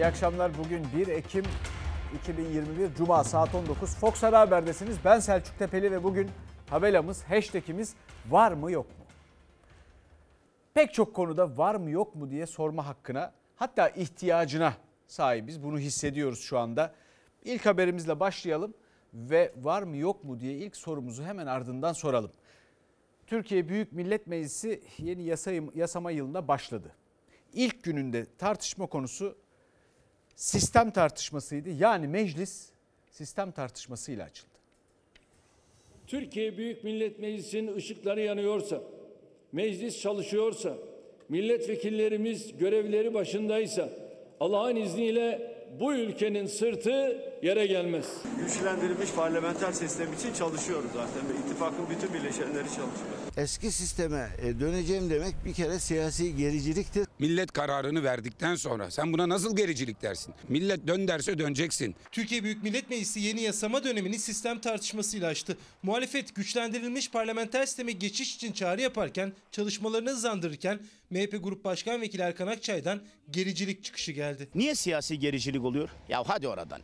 [0.00, 0.58] İyi akşamlar.
[0.58, 1.44] Bugün 1 Ekim
[2.20, 4.96] 2021 Cuma saat 19 Fox Haber'desiniz.
[5.04, 6.30] Ben Selçuk Tepeli ve bugün
[6.66, 7.94] tabelamız, hashtagimiz
[8.30, 9.04] var mı yok mu?
[10.74, 14.74] Pek çok konuda var mı yok mu diye sorma hakkına hatta ihtiyacına
[15.06, 15.62] sahibiz.
[15.62, 16.94] Bunu hissediyoruz şu anda.
[17.44, 18.74] İlk haberimizle başlayalım
[19.14, 22.32] ve var mı yok mu diye ilk sorumuzu hemen ardından soralım.
[23.26, 26.92] Türkiye Büyük Millet Meclisi yeni yasa, yasama yılında başladı.
[27.52, 29.36] İlk gününde tartışma konusu
[30.40, 31.70] sistem tartışmasıydı.
[31.70, 32.66] Yani meclis
[33.10, 34.50] sistem tartışmasıyla açıldı.
[36.06, 38.82] Türkiye Büyük Millet Meclisi'nin ışıkları yanıyorsa,
[39.52, 40.74] meclis çalışıyorsa,
[41.28, 43.88] milletvekillerimiz görevleri başındaysa
[44.40, 48.06] Allah'ın izniyle bu ülkenin sırtı yere gelmez.
[48.38, 51.42] güçlendirilmiş parlamenter sistem için çalışıyoruz zaten.
[51.44, 53.20] İttifakın bütün bileşenleri çalışıyor.
[53.36, 57.06] Eski sisteme e, döneceğim demek bir kere siyasi gericiliktir.
[57.18, 60.34] Millet kararını verdikten sonra sen buna nasıl gericilik dersin?
[60.48, 61.94] Millet dön derse döneceksin.
[62.12, 65.56] Türkiye Büyük Millet Meclisi yeni yasama dönemini sistem tartışmasıyla açtı.
[65.82, 72.46] Muhalefet güçlendirilmiş parlamenter sisteme geçiş için çağrı yaparken, çalışmalarını hızlandırırken MHP Grup Başkan Vekili Erkan
[72.46, 74.48] Akçay'dan gericilik çıkışı geldi.
[74.54, 75.88] Niye siyasi gericilik oluyor?
[76.08, 76.80] Ya hadi oradan.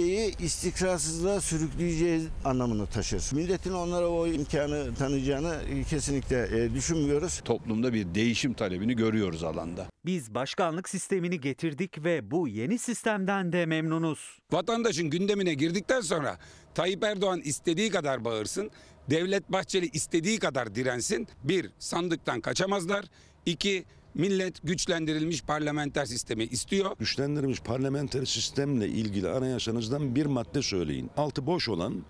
[0.00, 3.22] Türkiye'yi istikrarsızlığa sürükleyeceğiz anlamını taşır.
[3.32, 7.40] Milletin onlara o imkanı tanıyacağını e, kesinlikle e, düşünmüyoruz.
[7.44, 9.86] toplumda bir değişim talebini görüyoruz alanda.
[10.04, 14.38] Biz başkanlık sistemini getirdik ve bu yeni sistemden de memnunuz.
[14.52, 16.38] Vatandaşın gündemine girdikten sonra
[16.74, 18.70] Tayyip Erdoğan istediği kadar bağırsın,
[19.10, 21.28] Devlet Bahçeli istediği kadar dirensin.
[21.44, 23.04] Bir, sandıktan kaçamazlar.
[23.46, 26.96] İki, millet güçlendirilmiş parlamenter sistemi istiyor.
[26.98, 31.10] güçlendirilmiş parlamenter sistemle ilgili anayasanızdan bir madde söyleyin.
[31.16, 32.04] Altı boş olan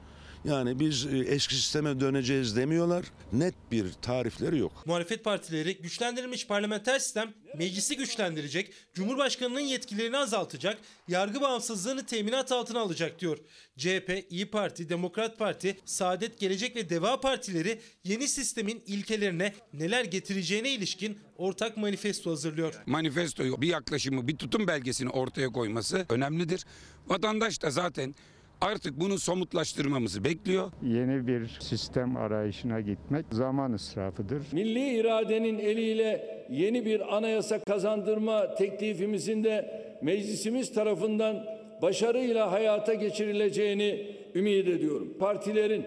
[0.44, 3.04] yani biz e, eski sisteme döneceğiz demiyorlar.
[3.32, 4.72] Net bir tarifleri yok.
[4.86, 13.20] Muhalefet partileri güçlendirilmiş parlamenter sistem meclisi güçlendirecek, Cumhurbaşkanının yetkilerini azaltacak, yargı bağımsızlığını teminat altına alacak
[13.20, 13.38] diyor.
[13.76, 20.70] CHP, İyi Parti, Demokrat Parti, Saadet, Gelecek ve Deva Partileri yeni sistemin ilkelerine neler getireceğine
[20.70, 22.74] ilişkin ortak manifesto hazırlıyor.
[22.86, 26.66] Manifestoyu, bir yaklaşımı, bir tutum belgesini ortaya koyması önemlidir.
[27.06, 28.14] Vatandaş da zaten
[28.60, 30.72] artık bunu somutlaştırmamızı bekliyor.
[30.82, 34.42] Yeni bir sistem arayışına gitmek zaman israfıdır.
[34.52, 41.44] Milli iradenin eliyle yeni bir anayasa kazandırma teklifimizin de meclisimiz tarafından
[41.82, 45.14] başarıyla hayata geçirileceğini ümit ediyorum.
[45.18, 45.86] Partilerin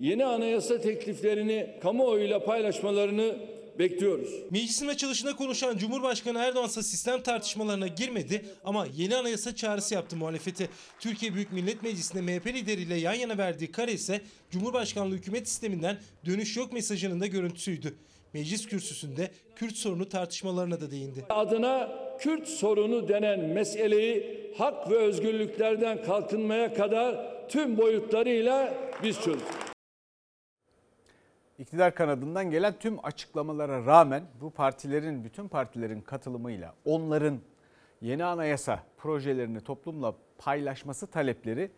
[0.00, 3.36] yeni anayasa tekliflerini kamuoyuyla paylaşmalarını
[3.78, 4.30] bekliyoruz.
[4.50, 10.68] Meclisin açılışında konuşan Cumhurbaşkanı Erdoğan ise sistem tartışmalarına girmedi ama yeni anayasa çağrısı yaptı muhalefete.
[10.98, 16.56] Türkiye Büyük Millet Meclisi'nde MHP lideriyle yan yana verdiği kare ise Cumhurbaşkanlığı hükümet sisteminden dönüş
[16.56, 17.94] yok mesajının da görüntüsüydü.
[18.34, 21.24] Meclis kürsüsünde Kürt sorunu tartışmalarına da değindi.
[21.28, 29.71] Adına Kürt sorunu denen meseleyi hak ve özgürlüklerden kalkınmaya kadar tüm boyutlarıyla biz çözdük.
[31.58, 37.40] İktidar kanadından gelen tüm açıklamalara rağmen bu partilerin, bütün partilerin katılımıyla onların
[38.00, 41.70] yeni anayasa projelerini toplumla paylaşması talepleri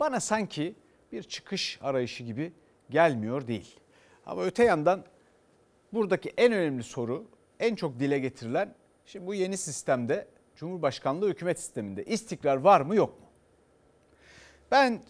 [0.00, 0.74] bana sanki
[1.12, 2.52] bir çıkış arayışı gibi
[2.90, 3.80] gelmiyor değil.
[4.26, 5.04] Ama öte yandan
[5.92, 7.24] buradaki en önemli soru,
[7.60, 8.74] en çok dile getirilen
[9.06, 13.26] şimdi bu yeni sistemde Cumhurbaşkanlığı hükümet sisteminde istikrar var mı yok mu?
[14.70, 15.02] Ben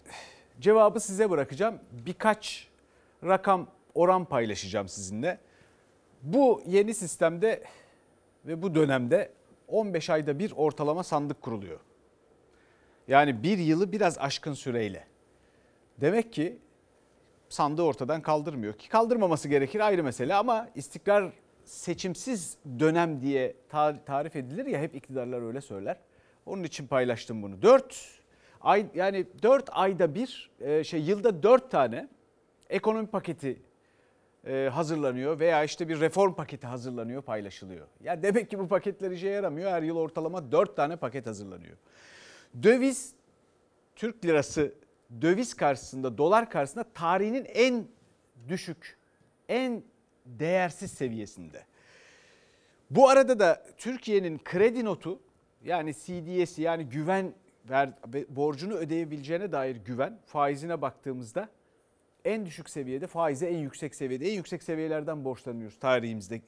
[0.59, 1.79] cevabı size bırakacağım.
[1.91, 2.67] Birkaç
[3.23, 5.39] rakam oran paylaşacağım sizinle.
[6.21, 7.63] Bu yeni sistemde
[8.45, 9.31] ve bu dönemde
[9.67, 11.79] 15 ayda bir ortalama sandık kuruluyor.
[13.07, 15.07] Yani bir yılı biraz aşkın süreyle.
[16.01, 16.57] Demek ki
[17.49, 21.33] sandığı ortadan kaldırmıyor ki kaldırmaması gerekir ayrı mesele ama istikrar
[21.65, 23.55] seçimsiz dönem diye
[24.05, 25.97] tarif edilir ya hep iktidarlar öyle söyler.
[26.45, 27.61] Onun için paylaştım bunu.
[27.61, 28.21] 4
[28.61, 30.51] ay yani 4 ayda bir
[30.83, 32.07] şey yılda 4 tane
[32.69, 33.61] ekonomi paketi
[34.47, 37.87] e, hazırlanıyor veya işte bir reform paketi hazırlanıyor, paylaşılıyor.
[38.03, 39.71] Ya demek ki bu paketler işe yaramıyor.
[39.71, 41.77] Her yıl ortalama 4 tane paket hazırlanıyor.
[42.63, 43.13] Döviz,
[43.95, 44.73] Türk lirası
[45.21, 47.87] döviz karşısında, dolar karşısında tarihinin en
[48.47, 48.97] düşük,
[49.49, 49.83] en
[50.25, 51.65] değersiz seviyesinde.
[52.89, 55.19] Bu arada da Türkiye'nin kredi notu
[55.63, 57.33] yani CDS'i yani güven
[57.69, 57.89] ver,
[58.29, 61.49] borcunu ödeyebileceğine dair güven faizine baktığımızda
[62.25, 66.41] en düşük seviyede, faize en yüksek seviyede, en yüksek seviyelerden borçlanıyoruz tarihimizde.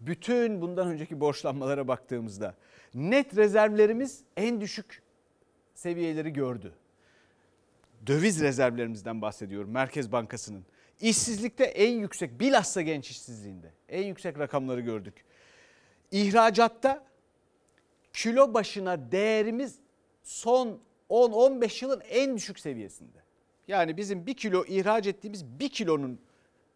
[0.00, 2.54] Bütün bundan önceki borçlanmalara baktığımızda
[2.94, 5.02] net rezervlerimiz en düşük
[5.74, 6.72] seviyeleri gördü.
[8.06, 10.66] Döviz rezervlerimizden bahsediyorum Merkez Bankası'nın.
[11.00, 15.24] İşsizlikte en yüksek, bilhassa genç işsizliğinde en yüksek rakamları gördük.
[16.10, 17.04] İhracatta
[18.12, 19.78] kilo başına değerimiz
[20.22, 20.80] son
[21.10, 23.23] 10-15 yılın en düşük seviyesinde.
[23.68, 26.20] Yani bizim 1 kilo ihraç ettiğimiz 1 kilonun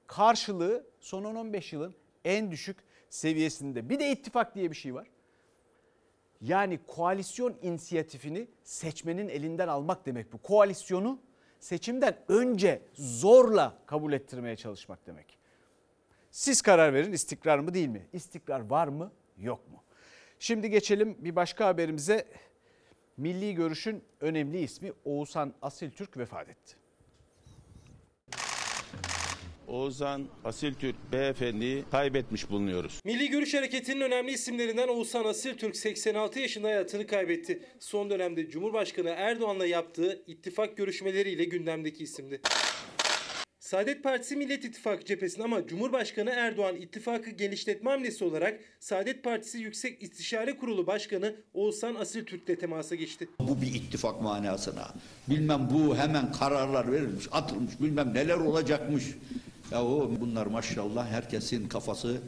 [0.07, 1.95] karşılığı son 10-15 yılın
[2.25, 2.77] en düşük
[3.11, 3.89] seviyesinde.
[3.89, 5.07] Bir de ittifak diye bir şey var.
[6.41, 10.39] Yani koalisyon inisiyatifini seçmenin elinden almak demek bu.
[10.39, 11.19] Koalisyonu
[11.61, 15.39] seçimden önce zorla kabul ettirmeye çalışmak demek.
[16.31, 18.07] Siz karar verin istikrar mı değil mi?
[18.13, 19.83] İstikrar var mı yok mu?
[20.39, 22.29] Şimdi geçelim bir başka haberimize.
[23.17, 26.78] Milli Görüş'ün önemli ismi Oğuzhan Asiltürk vefat etti.
[29.69, 33.01] Oğuzhan Asiltürk beyefendiyi kaybetmiş bulunuyoruz.
[33.05, 37.63] Milli Görüş Hareketi'nin önemli isimlerinden Oğuzhan Asiltürk 86 yaşında hayatını kaybetti.
[37.81, 42.41] Son dönemde Cumhurbaşkanı Erdoğan'la yaptığı ittifak görüşmeleriyle gündemdeki isimdi.
[43.69, 50.03] Saadet Partisi Millet İttifakı cephesinde ama Cumhurbaşkanı Erdoğan ittifakı genişletme hamlesi olarak Saadet Partisi Yüksek
[50.03, 53.29] İstişare Kurulu Başkanı Oğuzhan Asiltürk'le temasa geçti.
[53.41, 54.95] Bu bir ittifak manasına.
[55.29, 59.05] Bilmem bu hemen kararlar verilmiş, atılmış, bilmem neler olacakmış.
[59.73, 62.21] Ya o bunlar maşallah herkesin kafası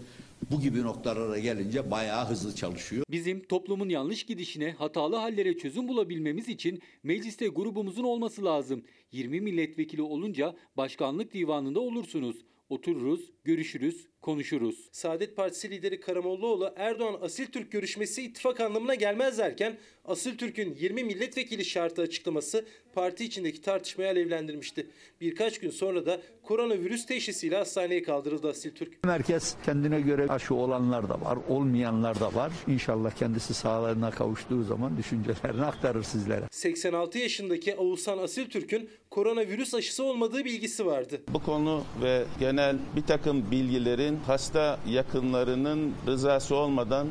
[0.50, 3.04] bu gibi noktalara gelince bayağı hızlı çalışıyor.
[3.10, 8.82] Bizim toplumun yanlış gidişine, hatalı hallere çözüm bulabilmemiz için mecliste grubumuzun olması lazım.
[9.12, 12.37] 20 milletvekili olunca başkanlık divanında olursunuz.
[12.69, 14.88] Otururuz, görüşürüz, konuşuruz.
[14.93, 22.02] Saadet Partisi lideri Karamollaoğlu Erdoğan Asiltürk görüşmesi ittifak anlamına gelmez derken Asiltürk'ün 20 milletvekili şartı
[22.02, 24.87] açıklaması parti içindeki tartışmayı alevlendirmişti.
[25.20, 28.93] Birkaç gün sonra da koronavirüs teşhisiyle hastaneye kaldırıldı Asiltürk.
[29.05, 32.52] Herkes kendine göre aşı olanlar da var, olmayanlar da var.
[32.69, 36.44] İnşallah kendisi sağlığına kavuştuğu zaman düşüncelerini aktarır sizlere.
[36.50, 41.20] 86 yaşındaki Oğuzhan Asiltürk'ün koronavirüs aşısı olmadığı bilgisi vardı.
[41.28, 47.06] Bu konu ve genel bir takım bilgilerin hasta yakınlarının rızası olmadan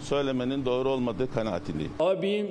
[0.00, 1.92] söylemenin doğru olmadığı kanaatindeyim.
[2.00, 2.50] Abim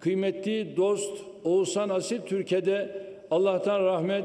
[0.00, 4.24] kıymetli dost Oğuzhan Asil Türkiye'de Allah'tan rahmet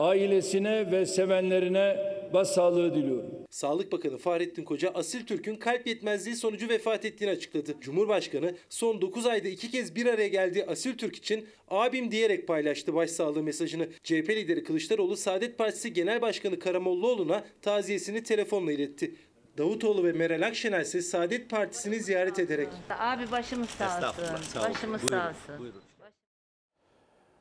[0.00, 1.96] ailesine ve sevenlerine
[2.34, 3.43] başsağlığı diliyorum.
[3.54, 7.74] Sağlık Bakanı Fahrettin Koca Asil Türk'ün kalp yetmezliği sonucu vefat ettiğini açıkladı.
[7.80, 12.94] Cumhurbaşkanı son 9 ayda iki kez bir araya geldiği Asil Türk için abim diyerek paylaştı
[12.94, 13.88] başsağlığı mesajını.
[14.02, 19.14] CHP lideri Kılıçdaroğlu Saadet Partisi Genel Başkanı Karamollaoğlu'na taziyesini telefonla iletti.
[19.58, 24.24] Davutoğlu ve Meral Akşener ise Saadet Partisi'ni ziyaret ederek Abi başımız sağ olsun.
[24.60, 25.72] Başımız sağ olsun.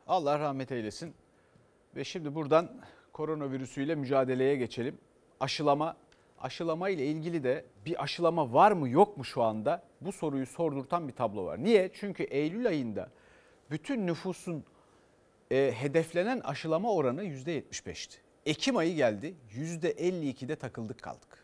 [0.07, 1.13] Allah rahmet eylesin.
[1.95, 2.81] Ve şimdi buradan
[3.13, 4.97] koronavirüsüyle mücadeleye geçelim.
[5.43, 5.97] Aşılama,
[6.39, 9.83] aşılama ile ilgili de bir aşılama var mı yok mu şu anda?
[10.01, 11.63] Bu soruyu sordurtan bir tablo var.
[11.63, 11.91] Niye?
[11.93, 13.09] Çünkü Eylül ayında
[13.71, 14.63] bütün nüfusun
[15.51, 18.17] e, hedeflenen aşılama oranı %75'ti.
[18.45, 21.42] Ekim ayı geldi %52'de takıldık kaldık.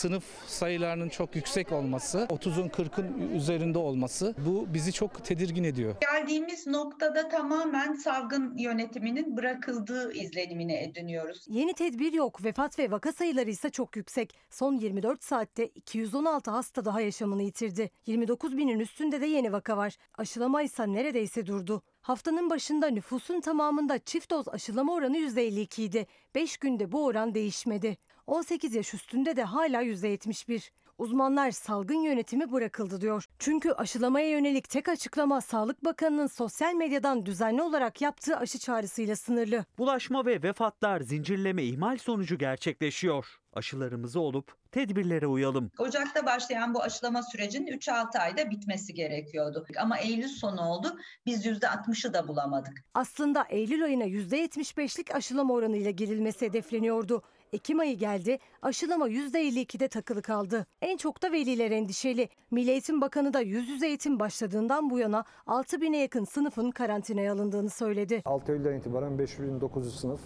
[0.00, 5.94] Sınıf sayılarının çok yüksek olması, 30'un 40'ın üzerinde olması bu bizi çok tedirgin ediyor.
[6.00, 11.44] Geldiğimiz noktada tamamen salgın yönetiminin bırakıldığı izlenimini ediniyoruz.
[11.48, 12.44] Yeni tedbir yok.
[12.44, 14.34] Vefat ve vaka sayıları ise çok yüksek.
[14.50, 17.90] Son 24 saatte 216 hasta daha yaşamını yitirdi.
[18.06, 19.96] 29 binin üstünde de yeni vaka var.
[20.18, 21.82] Aşılama ise neredeyse durdu.
[22.00, 26.06] Haftanın başında nüfusun tamamında çift doz aşılama oranı %52 idi.
[26.34, 27.96] 5 günde bu oran değişmedi.
[28.30, 30.70] 18 yaş üstünde de hala %71.
[30.98, 33.24] Uzmanlar salgın yönetimi bırakıldı diyor.
[33.38, 39.64] Çünkü aşılamaya yönelik tek açıklama Sağlık Bakanı'nın sosyal medyadan düzenli olarak yaptığı aşı çağrısıyla sınırlı.
[39.78, 43.26] Bulaşma ve vefatlar zincirleme ihmal sonucu gerçekleşiyor.
[43.52, 45.70] Aşılarımızı olup tedbirlere uyalım.
[45.78, 49.66] Ocak'ta başlayan bu aşılama sürecinin 3-6 ayda bitmesi gerekiyordu.
[49.78, 50.98] Ama Eylül sonu oldu.
[51.26, 52.84] Biz %60'ı da bulamadık.
[52.94, 57.22] Aslında Eylül ayına %75'lik aşılama oranıyla girilmesi hedefleniyordu.
[57.52, 60.66] Ekim ayı geldi, aşılama %52'de takılı kaldı.
[60.82, 62.28] En çok da veliler endişeli.
[62.50, 67.32] Milli Eğitim Bakanı da yüz yüze eğitim başladığından bu yana 6 bine yakın sınıfın karantinaya
[67.32, 68.22] alındığını söyledi.
[68.24, 70.20] 6 Eylül'den itibaren 5900 sınıf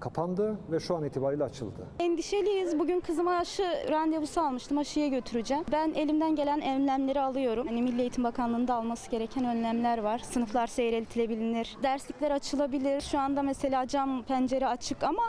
[0.00, 1.86] kapandı ve şu an itibariyle açıldı.
[2.00, 2.78] Endişeliyiz.
[2.78, 4.78] Bugün kızıma aşı randevusu almıştım.
[4.78, 5.64] Aşıya götüreceğim.
[5.72, 7.66] Ben elimden gelen önlemleri alıyorum.
[7.66, 10.18] Hani Milli Eğitim Bakanlığı'nda alması gereken önlemler var.
[10.18, 11.76] Sınıflar seyreltilebilir.
[11.82, 13.00] Derslikler açılabilir.
[13.00, 15.22] Şu anda mesela cam pencere açık ama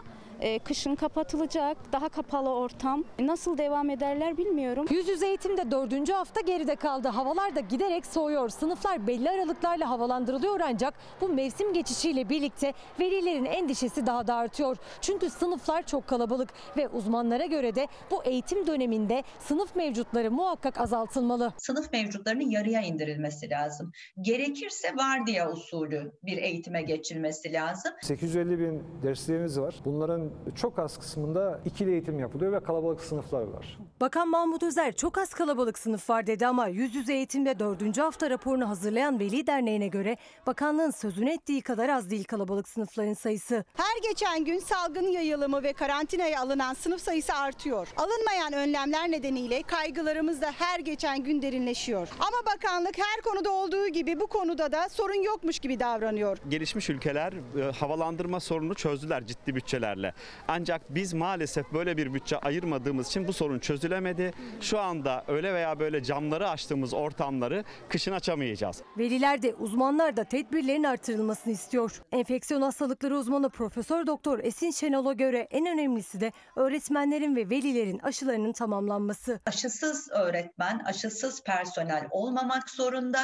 [0.44, 3.04] e, kışın kapatılacak, daha kapalı ortam.
[3.20, 4.86] Nasıl devam ederler bilmiyorum.
[4.90, 7.08] Yüz yüze eğitimde dördüncü hafta geride kaldı.
[7.08, 8.50] Havalar da giderek soğuyor.
[8.50, 14.78] Sınıflar belli aralıklarla havalandırılıyor ancak bu mevsim geçişiyle birlikte velilerin endişesi daha da artıyor.
[15.02, 21.54] Çünkü sınıflar çok kalabalık ve uzmanlara göre de bu eğitim döneminde sınıf mevcutları muhakkak azaltılmalı.
[21.58, 23.92] Sınıf mevcutlarının yarıya indirilmesi lazım.
[24.22, 27.92] Gerekirse vardiya usulü bir eğitime geçilmesi lazım.
[28.02, 29.76] 850 bin dersliğimiz var.
[29.86, 33.78] Bunların çok az kısmında ikili eğitim yapılıyor ve kalabalık sınıflar var.
[34.02, 38.30] Bakan Mahmut Özer çok az kalabalık sınıf var dedi ama yüz yüze eğitimde dördüncü hafta
[38.30, 43.66] raporunu hazırlayan Veli Derneği'ne göre bakanlığın sözünü ettiği kadar az değil kalabalık sınıfların sayısı.
[43.74, 47.88] Her geçen gün salgın yayılımı ve karantinaya alınan sınıf sayısı artıyor.
[47.98, 52.08] Alınmayan önlemler nedeniyle kaygılarımız da her geçen gün derinleşiyor.
[52.20, 56.38] Ama bakanlık her konuda olduğu gibi bu konuda da sorun yokmuş gibi davranıyor.
[56.50, 60.14] Gelişmiş ülkeler e, havalandırma sorununu çözdüler ciddi bütçelerle.
[60.48, 64.34] Ancak biz maalesef böyle bir bütçe ayırmadığımız için bu sorun çözülemedi.
[64.62, 68.82] Şu anda öyle veya böyle camları açtığımız ortamları kışın açamayacağız.
[68.98, 72.02] Veliler de uzmanlar da tedbirlerin artırılmasını istiyor.
[72.12, 78.54] Enfeksiyon hastalıkları uzmanı Profesör Doktor Esin Şenol'a göre en önemlisi de öğretmenlerin ve velilerin aşılarının
[78.54, 79.40] tamamlanması.
[79.46, 83.20] Aşısız öğretmen, aşısız personel olmamak zorunda.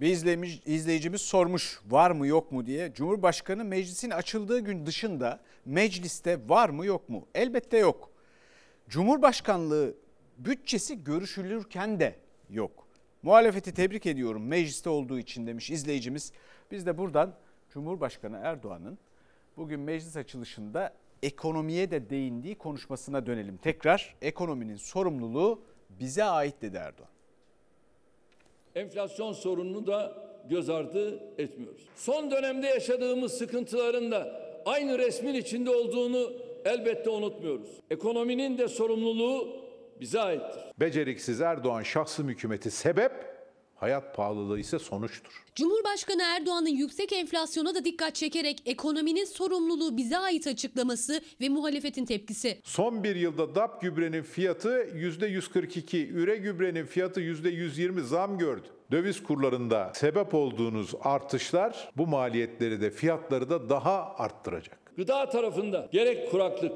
[0.00, 2.92] Bir izleyici, izleyicimiz sormuş var mı yok mu diye.
[2.94, 7.26] Cumhurbaşkanı meclisin açıldığı gün dışında mecliste var mı yok mu?
[7.34, 8.10] Elbette yok.
[8.88, 9.94] Cumhurbaşkanlığı
[10.38, 12.18] bütçesi görüşülürken de
[12.50, 12.88] yok.
[13.22, 16.32] Muhalefeti tebrik ediyorum mecliste olduğu için demiş izleyicimiz.
[16.70, 17.34] Biz de buradan
[17.70, 18.98] Cumhurbaşkanı Erdoğan'ın
[19.56, 23.56] bugün meclis açılışında ekonomiye de değindiği konuşmasına dönelim.
[23.56, 27.17] Tekrar ekonominin sorumluluğu bize ait dedi Erdoğan
[28.78, 30.12] enflasyon sorununu da
[30.50, 31.82] göz ardı etmiyoruz.
[31.96, 36.32] Son dönemde yaşadığımız sıkıntıların da aynı resmin içinde olduğunu
[36.64, 37.70] elbette unutmuyoruz.
[37.90, 39.48] Ekonominin de sorumluluğu
[40.00, 40.62] bize aittir.
[40.80, 43.12] Beceriksiz Erdoğan şahsım hükümeti sebep,
[43.80, 45.44] hayat pahalılığı ise sonuçtur.
[45.54, 52.60] Cumhurbaşkanı Erdoğan'ın yüksek enflasyona da dikkat çekerek ekonominin sorumluluğu bize ait açıklaması ve muhalefetin tepkisi.
[52.64, 58.66] Son bir yılda DAP gübrenin fiyatı %142, üre gübrenin fiyatı %120 zam gördü.
[58.90, 64.78] Döviz kurlarında sebep olduğunuz artışlar bu maliyetleri de fiyatları da daha arttıracak.
[64.96, 66.72] Gıda tarafında gerek kuraklık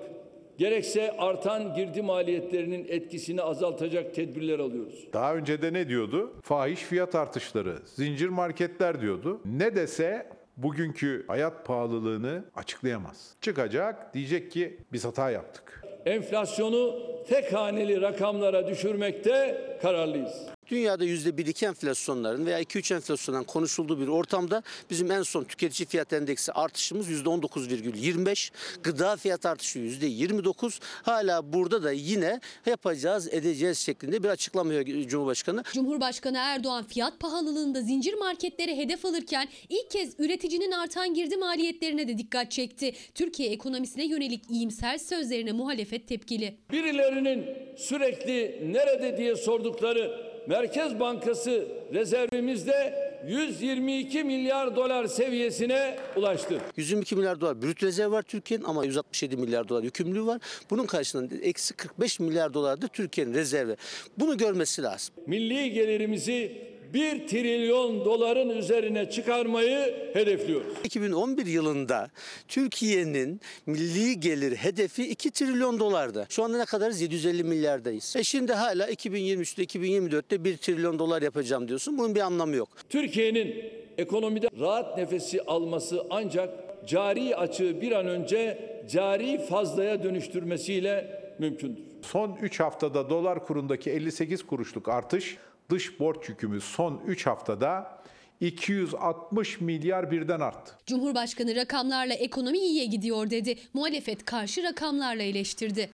[0.62, 5.08] gerekse artan girdi maliyetlerinin etkisini azaltacak tedbirler alıyoruz.
[5.12, 6.32] Daha önce de ne diyordu?
[6.42, 9.40] Fahiş fiyat artışları, zincir marketler diyordu.
[9.44, 10.26] Ne dese
[10.56, 13.34] bugünkü hayat pahalılığını açıklayamaz.
[13.40, 15.84] Çıkacak diyecek ki biz hata yaptık.
[16.06, 20.46] Enflasyonu tek haneli rakamlara düşürmekte kararlıyız.
[20.70, 26.52] Dünyada %1-2 enflasyonların veya 2-3 enflasyondan konuşulduğu bir ortamda bizim en son tüketici fiyat endeksi
[26.52, 28.50] artışımız %19,25.
[28.82, 30.80] Gıda fiyat artışı %29.
[31.02, 35.62] Hala burada da yine yapacağız edeceğiz şeklinde bir açıklama yapıyor Cumhurbaşkanı.
[35.72, 42.18] Cumhurbaşkanı Erdoğan fiyat pahalılığında zincir marketlere hedef alırken ilk kez üreticinin artan girdi maliyetlerine de
[42.18, 42.94] dikkat çekti.
[43.14, 46.56] Türkiye ekonomisine yönelik iyimser sözlerine muhalefet tepkili.
[46.72, 56.60] Birilerinin sürekli nerede diye sordukları Merkez Bankası rezervimizde 122 milyar dolar seviyesine ulaştı.
[56.76, 60.40] 122 milyar dolar brüt rezerv var Türkiye'nin ama 167 milyar dolar yükümlülüğü var.
[60.70, 63.76] Bunun karşılığında eksi 45 milyar dolar da Türkiye'nin rezervi.
[64.18, 65.14] Bunu görmesi lazım.
[65.26, 70.72] Milli gelirimizi 1 trilyon doların üzerine çıkarmayı hedefliyoruz.
[70.84, 72.10] 2011 yılında
[72.48, 76.26] Türkiye'nin milli gelir hedefi 2 trilyon dolardı.
[76.28, 77.00] Şu anda ne kadarız?
[77.00, 78.14] 750 milyardayız.
[78.16, 81.98] E şimdi hala 2023'te 2024'te 1 trilyon dolar yapacağım diyorsun.
[81.98, 82.68] Bunun bir anlamı yok.
[82.88, 83.54] Türkiye'nin
[83.98, 86.50] ekonomide rahat nefesi alması ancak
[86.88, 88.58] cari açığı bir an önce
[88.90, 91.82] cari fazlaya dönüştürmesiyle mümkündür.
[92.02, 95.36] Son 3 haftada dolar kurundaki 58 kuruşluk artış
[95.72, 98.02] dış borç yükümüz son 3 haftada
[98.40, 100.78] 260 milyar birden arttı.
[100.86, 103.58] Cumhurbaşkanı rakamlarla ekonomi iyiye gidiyor dedi.
[103.74, 105.90] Muhalefet karşı rakamlarla eleştirdi.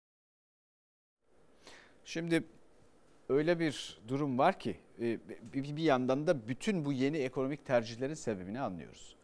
[2.04, 2.44] Şimdi
[3.28, 5.18] öyle bir durum var ki e,
[5.54, 9.16] bir yandan da bütün bu yeni ekonomik tercihlerin sebebini anlıyoruz.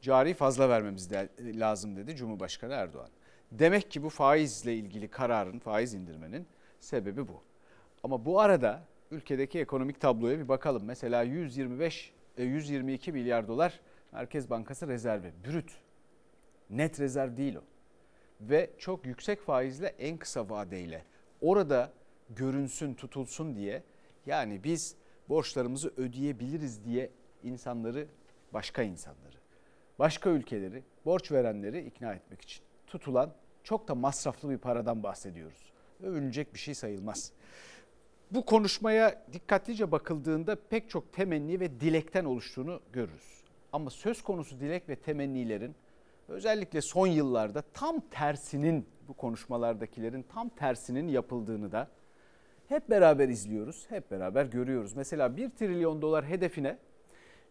[0.00, 1.08] Cari fazla vermemiz
[1.40, 3.10] lazım dedi Cumhurbaşkanı Erdoğan.
[3.52, 6.46] Demek ki bu faizle ilgili kararın, faiz indirmenin
[6.80, 7.42] sebebi bu.
[8.02, 10.84] Ama bu arada ülkedeki ekonomik tabloya bir bakalım.
[10.84, 13.80] Mesela 125 122 e, milyar dolar
[14.12, 15.32] Merkez Bankası rezervi.
[15.46, 15.70] Brüt.
[16.70, 17.62] Net rezerv değil o.
[18.40, 21.04] Ve çok yüksek faizle en kısa vadeyle
[21.40, 21.92] orada
[22.30, 23.82] görünsün, tutulsun diye
[24.26, 24.96] yani biz
[25.28, 27.10] borçlarımızı ödeyebiliriz diye
[27.42, 28.06] insanları,
[28.52, 29.36] başka insanları,
[29.98, 35.72] başka ülkeleri, borç verenleri ikna etmek için tutulan çok da masraflı bir paradan bahsediyoruz.
[36.02, 37.32] Övünecek bir şey sayılmaz.
[38.34, 43.44] Bu konuşmaya dikkatlice bakıldığında pek çok temenni ve dilekten oluştuğunu görürüz.
[43.72, 45.74] Ama söz konusu dilek ve temennilerin
[46.28, 51.88] özellikle son yıllarda tam tersinin bu konuşmalardakilerin tam tersinin yapıldığını da
[52.68, 54.96] hep beraber izliyoruz, hep beraber görüyoruz.
[54.96, 56.78] Mesela 1 trilyon dolar hedefine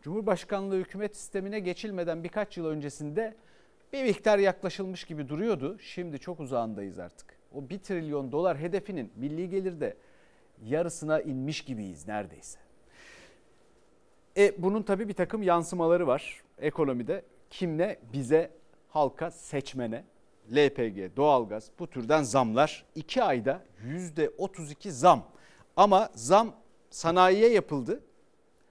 [0.01, 3.35] Cumhurbaşkanlığı hükümet sistemine geçilmeden birkaç yıl öncesinde
[3.93, 5.77] bir miktar yaklaşılmış gibi duruyordu.
[5.79, 7.37] Şimdi çok uzağındayız artık.
[7.53, 9.97] O 1 trilyon dolar hedefinin milli gelirde
[10.65, 12.59] yarısına inmiş gibiyiz neredeyse.
[14.37, 17.25] E, bunun tabii bir takım yansımaları var ekonomide.
[17.49, 17.99] Kimle?
[18.13, 18.51] Bize,
[18.89, 20.03] halka, seçmene,
[20.51, 25.27] LPG, doğalgaz bu türden zamlar 2 ayda %32 zam.
[25.75, 26.55] Ama zam
[26.89, 28.03] sanayiye yapıldı.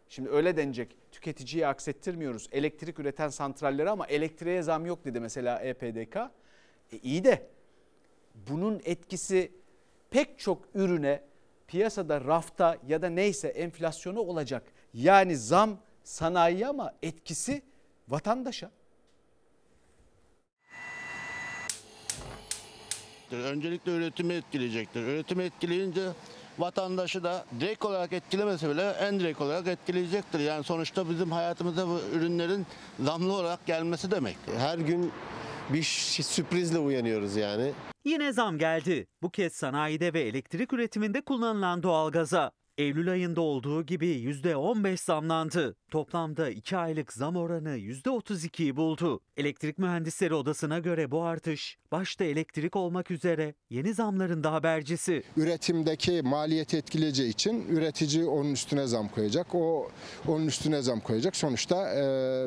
[0.09, 2.49] Şimdi öyle denecek tüketiciyi aksettirmiyoruz.
[2.53, 6.17] Elektrik üreten santrallere ama elektriğe zam yok dedi mesela EPDK.
[6.93, 7.47] E iyi de
[8.49, 9.53] bunun etkisi
[10.11, 11.23] pek çok ürüne
[11.69, 14.62] piyasada rafta ya da neyse enflasyonu olacak.
[14.95, 17.62] Yani zam sanayi ama etkisi
[18.09, 18.71] vatandaşa.
[23.33, 25.02] Öncelikle üretimi etkileyecektir.
[25.02, 26.09] Üretimi etkileyince
[26.59, 30.40] vatandaşı da direkt olarak etkilemese bile en direkt olarak etkileyecektir.
[30.40, 32.66] Yani sonuçta bizim hayatımıza bu ürünlerin
[33.00, 34.37] zamlı olarak gelmesi demek.
[34.59, 35.12] Her gün
[35.71, 37.73] bir sürprizle uyanıyoruz yani.
[38.04, 39.07] Yine zam geldi.
[39.23, 42.52] Bu kez sanayide ve elektrik üretiminde kullanılan doğalgaza.
[42.79, 45.76] Eylül ayında olduğu gibi %15 zamlandı.
[45.91, 49.21] Toplamda 2 aylık zam oranı %32'yi buldu.
[49.37, 55.23] Elektrik Mühendisleri Odası'na göre bu artış başta elektrik olmak üzere yeni zamların da habercisi.
[55.37, 59.55] Üretimdeki maliyeti etkileyeceği için üretici onun üstüne zam koyacak.
[59.55, 59.91] O
[60.29, 61.37] onun üstüne zam koyacak.
[61.37, 62.02] Sonuçta e,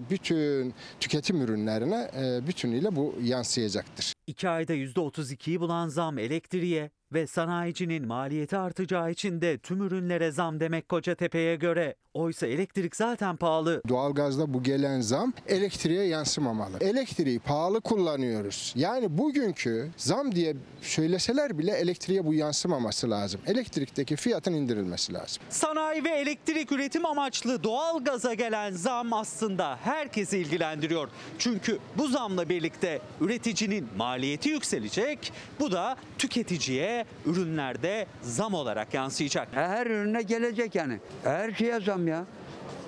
[0.10, 4.14] bütün tüketim ürünlerine e, bütünüyle bu yansıyacaktır.
[4.28, 10.60] 2 ayda %32'yi bulan zam elektriğe ve sanayicinin maliyeti artacağı için de tüm ürünlere zam
[10.60, 11.96] demek Kocatepe'ye göre.
[12.14, 13.82] Oysa elektrik zaten pahalı.
[13.88, 16.78] Doğalgazda bu gelen zam elektriğe yansımamalı.
[16.82, 18.74] Elektriği pahalı kullanıyoruz.
[18.76, 23.42] Yani bugünkü zam diye söyleseler bile elektriğe bu yansımaması lazım.
[23.48, 25.44] Elektrikteki fiyatın indirilmesi lazım.
[25.50, 31.10] Sanayi ve elektrik üretim amaçlı doğalgaza gelen zam aslında herkesi ilgilendiriyor.
[31.40, 35.34] Çünkü bu zamla birlikte üreticinin maliyeti yükselecek.
[35.60, 36.95] Bu da tüketiciye
[37.26, 39.48] ürünlerde zam olarak yansıyacak.
[39.52, 41.00] Her ürüne gelecek yani.
[41.24, 42.26] Her şeye zam ya.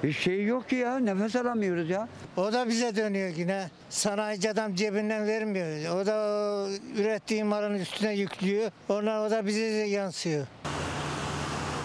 [0.03, 0.99] Bir şey yok ki ya.
[0.99, 2.07] Nefes alamıyoruz ya.
[2.37, 3.69] O da bize dönüyor yine.
[3.89, 5.95] Sanayici adam cebinden vermiyor.
[6.01, 6.67] O da
[6.97, 8.71] ürettiği malın üstüne yüklüyor.
[8.89, 10.47] Onlar o da bize yansıyor.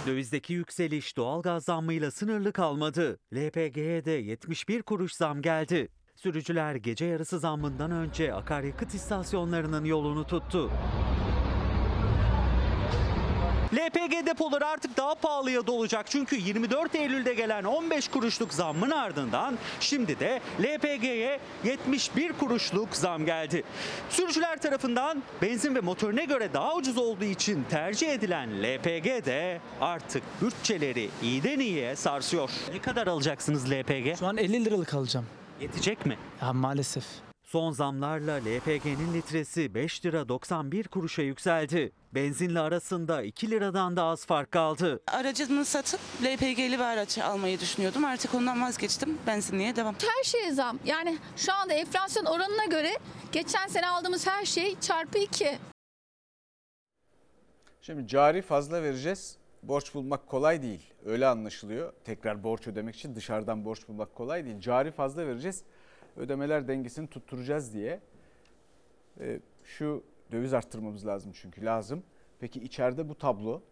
[0.06, 3.18] Dövizdeki yükseliş doğalgaz zammıyla sınırlı kalmadı.
[3.34, 5.88] LPG'ye de 71 kuruş zam geldi.
[6.16, 10.70] Sürücüler gece yarısı zammından önce akaryakıt istasyonlarının yolunu tuttu.
[13.74, 20.20] LPG depoları artık daha pahalıya dolacak çünkü 24 Eylül'de gelen 15 kuruşluk zammın ardından şimdi
[20.20, 23.62] de LPG'ye 71 kuruşluk zam geldi.
[24.10, 30.22] Sürücüler tarafından benzin ve motorine göre daha ucuz olduğu için tercih edilen LPG de artık
[30.42, 32.50] bütçeleri iyiden iyiye sarsıyor.
[32.72, 34.18] Ne kadar alacaksınız LPG?
[34.18, 35.26] Şu an 50 liralık alacağım.
[35.60, 36.16] Yetecek mi?
[36.42, 37.04] Ya maalesef.
[37.52, 41.92] Son zamlarla LPG'nin litresi 5 lira 91 kuruşa yükseldi.
[42.14, 45.00] Benzinle arasında 2 liradan da az fark kaldı.
[45.06, 48.04] Aracımı satıp LPG'li bir araç almayı düşünüyordum.
[48.04, 49.18] Artık ondan vazgeçtim.
[49.26, 49.94] Benzinliğe devam.
[49.94, 50.78] Her şeye zam.
[50.84, 52.90] Yani şu anda enflasyon oranına göre
[53.32, 55.58] geçen sene aldığımız her şey çarpı 2.
[57.80, 59.36] Şimdi cari fazla vereceğiz.
[59.62, 60.92] Borç bulmak kolay değil.
[61.04, 61.92] Öyle anlaşılıyor.
[62.04, 64.60] Tekrar borç ödemek için dışarıdan borç bulmak kolay değil.
[64.60, 65.62] Cari fazla vereceğiz.
[66.16, 68.00] Ödemeler dengesini tutturacağız diye.
[69.20, 72.02] E, şu döviz arttırmamız lazım çünkü lazım.
[72.38, 73.62] Peki içeride bu tablo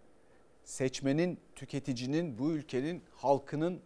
[0.65, 3.81] seçmenin, tüketicinin, bu ülkenin, halkının,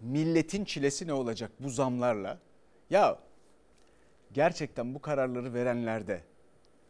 [0.00, 2.38] milletin çilesi ne olacak bu zamlarla?
[2.90, 3.18] Ya
[4.32, 6.22] gerçekten bu kararları verenlerde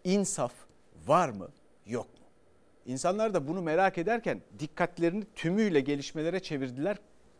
[0.05, 0.53] insaf
[1.07, 1.49] var mı,
[1.87, 2.27] yok mu?
[2.87, 6.97] İnsanlar da bunu merak ederken dikkatlerini tümüyle gelişmelere çevirdiler.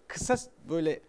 [0.09, 0.37] Kısa
[0.69, 1.01] böyle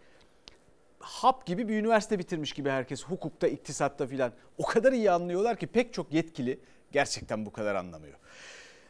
[1.03, 4.33] hap gibi bir üniversite bitirmiş gibi herkes hukukta, iktisatta filan.
[4.57, 6.59] O kadar iyi anlıyorlar ki pek çok yetkili
[6.91, 8.17] gerçekten bu kadar anlamıyor.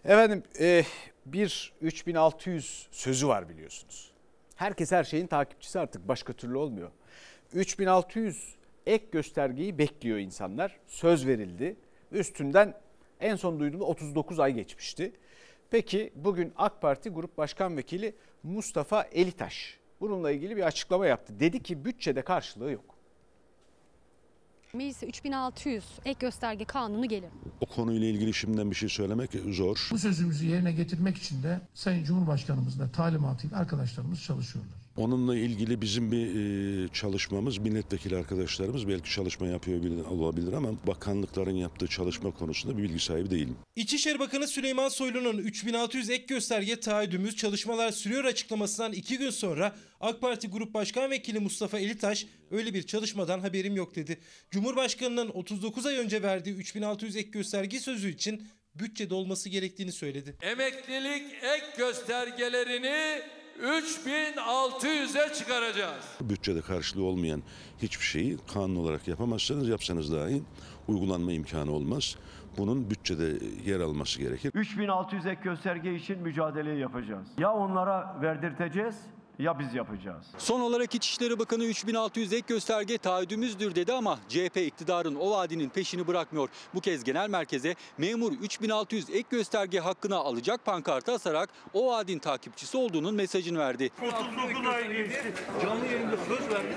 [0.05, 0.83] Efendim e,
[1.25, 4.11] bir 3600 sözü var biliyorsunuz.
[4.55, 6.91] Herkes her şeyin takipçisi artık başka türlü olmuyor.
[7.53, 10.79] 3600 ek göstergeyi bekliyor insanlar.
[10.87, 11.75] Söz verildi.
[12.11, 12.73] Üstünden
[13.19, 15.11] en son duyduğumda 39 ay geçmişti.
[15.69, 21.39] Peki bugün AK Parti Grup Başkan Vekili Mustafa Elitaş bununla ilgili bir açıklama yaptı.
[21.39, 22.95] Dedi ki bütçede karşılığı yok.
[24.73, 27.29] Meclise 3600 ek gösterge kanunu gelir.
[27.61, 29.87] O konuyla ilgili şimdiden bir şey söylemek zor.
[29.91, 34.82] Bu sözümüzü yerine getirmek için de Sayın Cumhurbaşkanımızla talimatıyla arkadaşlarımız çalışıyorlar.
[34.97, 36.27] Onunla ilgili bizim bir
[36.85, 42.83] e, çalışmamız, milletvekili arkadaşlarımız belki çalışma yapıyor bil- olabilir ama bakanlıkların yaptığı çalışma konusunda bir
[42.83, 43.55] bilgi sahibi değilim.
[43.75, 50.21] İçişleri Bakanı Süleyman Soylu'nun 3600 ek gösterge taahhüdümüz çalışmalar sürüyor açıklamasından iki gün sonra AK
[50.21, 54.19] Parti Grup Başkan Vekili Mustafa Elitaş öyle bir çalışmadan haberim yok dedi.
[54.51, 60.35] Cumhurbaşkanının 39 ay önce verdiği 3600 ek gösterge sözü için bütçede olması gerektiğini söyledi.
[60.41, 63.21] Emeklilik ek göstergelerini
[63.61, 66.17] 3600'e çıkaracağız.
[66.21, 67.43] Bütçede karşılığı olmayan
[67.81, 70.43] hiçbir şeyi kanun olarak yapamazsanız yapsanız dahi
[70.87, 72.15] uygulanma imkanı olmaz.
[72.57, 73.33] Bunun bütçede
[73.65, 74.51] yer alması gerekir.
[74.53, 77.27] 3600 ek gösterge için mücadele yapacağız.
[77.37, 78.95] Ya onlara verdirteceğiz
[79.39, 80.25] ya biz yapacağız.
[80.37, 86.07] Son olarak İçişleri Bakanı 3600 ek gösterge taahhüdümüzdür dedi ama CHP iktidarın o vaadinin peşini
[86.07, 86.49] bırakmıyor.
[86.73, 92.77] Bu kez genel merkeze memur 3600 ek gösterge hakkına alacak pankartı asarak o vaadin takipçisi
[92.77, 93.91] olduğunun mesajını verdi.
[94.07, 95.33] 39 ay geçti.
[95.61, 96.73] Canlı yayında söz verdi.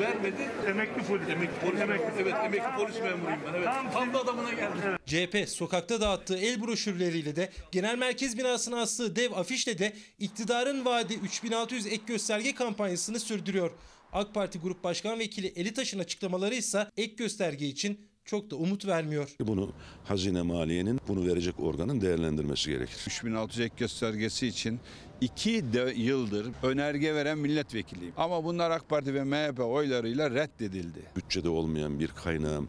[0.00, 0.50] Vermedi.
[0.66, 1.28] Emekli polis.
[1.28, 1.80] Emekli polis.
[1.80, 2.00] Evet
[2.44, 3.54] emekli polis memuruyum ben.
[3.54, 3.68] Evet.
[3.92, 4.98] Tam da adamına geldi.
[5.06, 11.14] CHP sokakta dağıttığı el broşürleriyle de genel merkez binasına astığı dev afişle de iktidarın vaadi
[11.14, 13.70] 3600 ek gösterge kampanyasını sürdürüyor.
[14.12, 19.34] AK Parti Grup Başkan Vekili Elitaş'ın açıklamaları ise ek gösterge için çok da umut vermiyor.
[19.40, 19.72] Bunu
[20.04, 22.96] hazine maliyenin bunu verecek organın değerlendirmesi gerekir.
[23.06, 24.80] 3600 ek göstergesi için
[25.20, 28.14] iki de yıldır önerge veren milletvekiliyim.
[28.16, 31.02] Ama bunlar AK Parti ve MHP oylarıyla reddedildi.
[31.16, 32.62] Bütçede olmayan bir kaynağı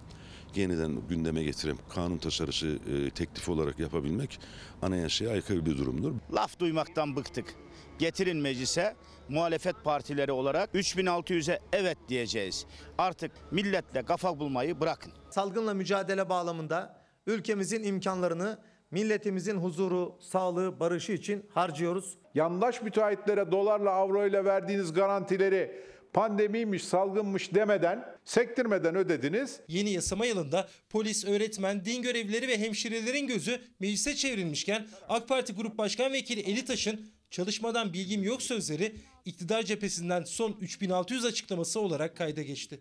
[0.55, 4.39] yeniden gündeme getirip kanun tasarısı e, teklif olarak yapabilmek
[4.81, 6.11] anayasaya aykırı bir durumdur.
[6.33, 7.55] Laf duymaktan bıktık.
[8.01, 8.95] Getirin meclise
[9.29, 12.65] muhalefet partileri olarak 3600'e evet diyeceğiz.
[12.97, 15.13] Artık milletle kafa bulmayı bırakın.
[15.29, 18.59] Salgınla mücadele bağlamında ülkemizin imkanlarını
[18.91, 22.17] milletimizin huzuru, sağlığı, barışı için harcıyoruz.
[22.35, 25.83] Yandaş müteahhitlere dolarla avroyla verdiğiniz garantileri
[26.13, 29.59] pandemiymiş, salgınmış demeden, sektirmeden ödediniz.
[29.67, 35.77] Yeni yasama yılında polis, öğretmen, din görevlileri ve hemşirelerin gözü meclise çevrilmişken AK Parti Grup
[35.77, 42.79] Başkan Vekili Elitaş'ın çalışmadan bilgim yok sözleri iktidar cephesinden son 3600 açıklaması olarak kayda geçti.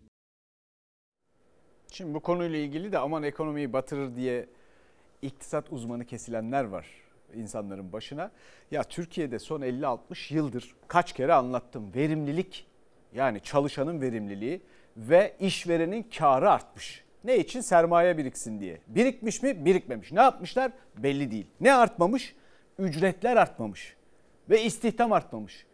[1.93, 4.47] Şimdi bu konuyla ilgili de aman ekonomiyi batırır diye
[5.23, 6.87] iktisat uzmanı kesilenler var
[7.35, 8.31] insanların başına.
[8.71, 11.95] Ya Türkiye'de son 50-60 yıldır kaç kere anlattım.
[11.95, 12.67] Verimlilik
[13.15, 14.63] yani çalışanın verimliliği
[14.97, 17.05] ve işverenin karı artmış.
[17.25, 17.61] Ne için?
[17.61, 18.81] Sermaye biriksin diye.
[18.87, 19.65] Birikmiş mi?
[19.65, 20.13] Birikmemiş.
[20.13, 20.73] Ne yapmışlar?
[20.97, 21.47] Belli değil.
[21.61, 22.35] Ne artmamış?
[22.79, 23.97] Ücretler artmamış.
[24.51, 25.67] Ve istihdam artmamış.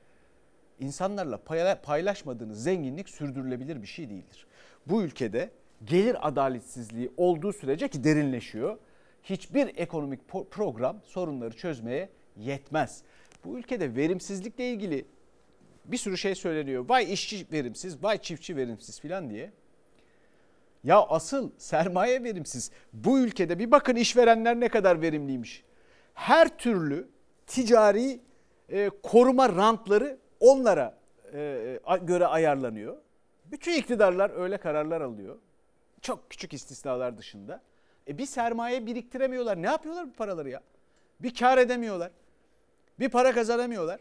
[0.81, 1.41] İnsanlarla
[1.83, 4.47] paylaşmadığınız zenginlik sürdürülebilir bir şey değildir.
[4.87, 5.51] Bu ülkede
[5.85, 8.79] gelir adaletsizliği olduğu sürece ki derinleşiyor.
[9.23, 13.03] Hiçbir ekonomik program sorunları çözmeye yetmez.
[13.45, 15.07] Bu ülkede verimsizlikle ilgili
[15.85, 16.89] bir sürü şey söyleniyor.
[16.89, 19.53] Vay işçi verimsiz, vay çiftçi verimsiz filan diye.
[20.85, 22.71] Ya asıl sermaye verimsiz.
[22.93, 25.65] Bu ülkede bir bakın işverenler ne kadar verimliymiş.
[26.15, 27.09] Her türlü
[27.47, 28.21] ticari
[28.69, 30.99] e, koruma rantları onlara
[31.33, 32.97] e, göre ayarlanıyor.
[33.45, 35.39] Bütün iktidarlar öyle kararlar alıyor.
[36.01, 37.63] Çok küçük istisnalar dışında.
[38.09, 39.63] E bir sermaye biriktiremiyorlar.
[39.63, 40.61] Ne yapıyorlar bu paraları ya?
[41.21, 42.11] Bir kar edemiyorlar.
[42.99, 44.01] Bir para kazanamıyorlar.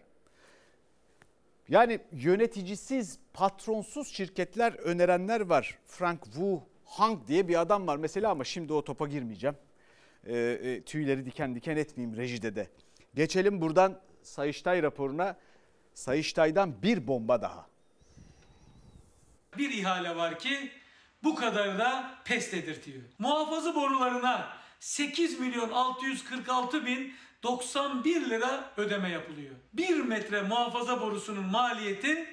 [1.70, 5.80] Yani yöneticisiz, patronsuz şirketler önerenler var.
[5.86, 9.56] Frank Wu Hang diye bir adam var mesela ama şimdi o topa girmeyeceğim.
[10.26, 12.68] E, e, tüyleri diken diken etmeyeyim rejide de.
[13.16, 15.38] Geçelim buradan Sayıştay raporuna.
[15.94, 17.68] Sayıştay'dan bir bomba daha.
[19.58, 20.72] Bir ihale var ki
[21.24, 23.02] bu kadar da pes dedirtiyor.
[23.20, 29.56] Muhafaza borularına 8 milyon 646 bin 91 lira ödeme yapılıyor.
[29.74, 32.28] 1 metre muhafaza borusunun maliyeti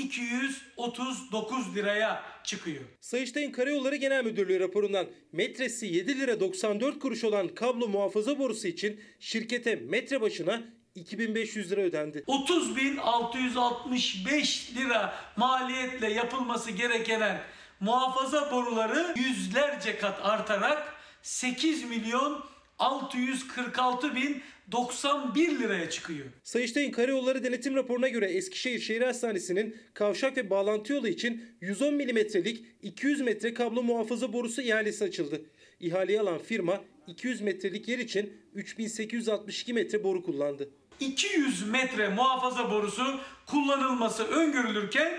[0.00, 2.82] 2239 liraya çıkıyor.
[3.00, 9.00] Sayıştay'ın Karayolları Genel Müdürlüğü raporundan metresi 7 lira 94 kuruş olan kablo muhafaza borusu için
[9.20, 10.62] şirkete metre başına
[10.94, 12.24] 2500 lira ödendi.
[12.28, 17.40] 30.665 lira maliyetle yapılması gereken
[17.80, 22.44] muhafaza boruları yüzlerce kat artarak 8 milyon
[22.80, 26.26] 646 bin 91 liraya çıkıyor.
[26.42, 32.64] Sayıştay'ın Karayolları Denetim raporuna göre Eskişehir Şehir Hastanesi'nin kavşak ve bağlantı yolu için 110 milimetrelik
[32.82, 35.42] 200 metre kablo muhafaza borusu ihalesi açıldı.
[35.80, 40.70] İhaleyi alan firma 200 metrelik yer için 3862 metre boru kullandı.
[41.00, 45.12] 200 metre muhafaza borusu kullanılması öngörülürken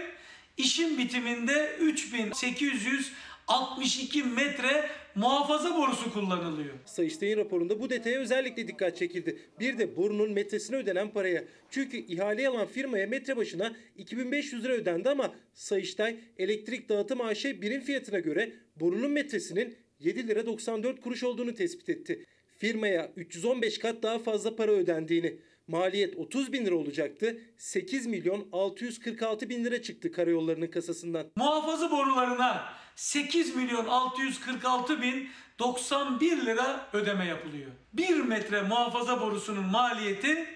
[0.58, 3.12] işin bitiminde 3800
[3.48, 6.74] 62 metre muhafaza borusu kullanılıyor.
[6.86, 9.40] Sayıştay'ın raporunda bu detaya özellikle dikkat çekildi.
[9.60, 11.44] Bir de borunun metresine ödenen paraya.
[11.70, 17.82] Çünkü ihale alan firmaya metre başına 2500 lira ödendi ama Sayıştay elektrik dağıtım AŞ birim
[17.82, 22.26] fiyatına göre borunun metresinin 7 lira 94 kuruş olduğunu tespit etti.
[22.58, 29.50] Firmaya 315 kat daha fazla para ödendiğini, maliyet 30 bin lira olacaktı, 8 milyon 646
[29.50, 31.28] bin lira çıktı karayollarının kasasından.
[31.36, 37.72] Muhafaza borularına 8 milyon 646 bin 91 lira ödeme yapılıyor.
[37.94, 40.48] 1 metre muhafaza borusunun maliyeti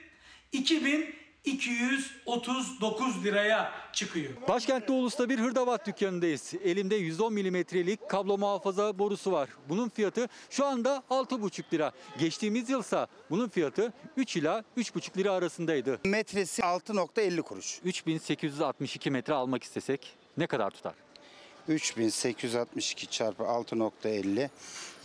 [0.51, 4.33] 2239 liraya çıkıyor.
[4.47, 6.53] Başkentte Ulus'ta bir hırdavat dükkanındayız.
[6.63, 9.49] Elimde 110 milimetrelik kablo muhafaza borusu var.
[9.69, 11.91] Bunun fiyatı şu anda 6,5 lira.
[12.19, 15.99] Geçtiğimiz yılsa bunun fiyatı 3 ila 3,5 lira arasındaydı.
[16.05, 17.79] Metresi 6.50 kuruş.
[17.85, 21.04] 3862 metre almak istesek ne kadar tutar?
[21.69, 24.49] 3862 çarpı 6.50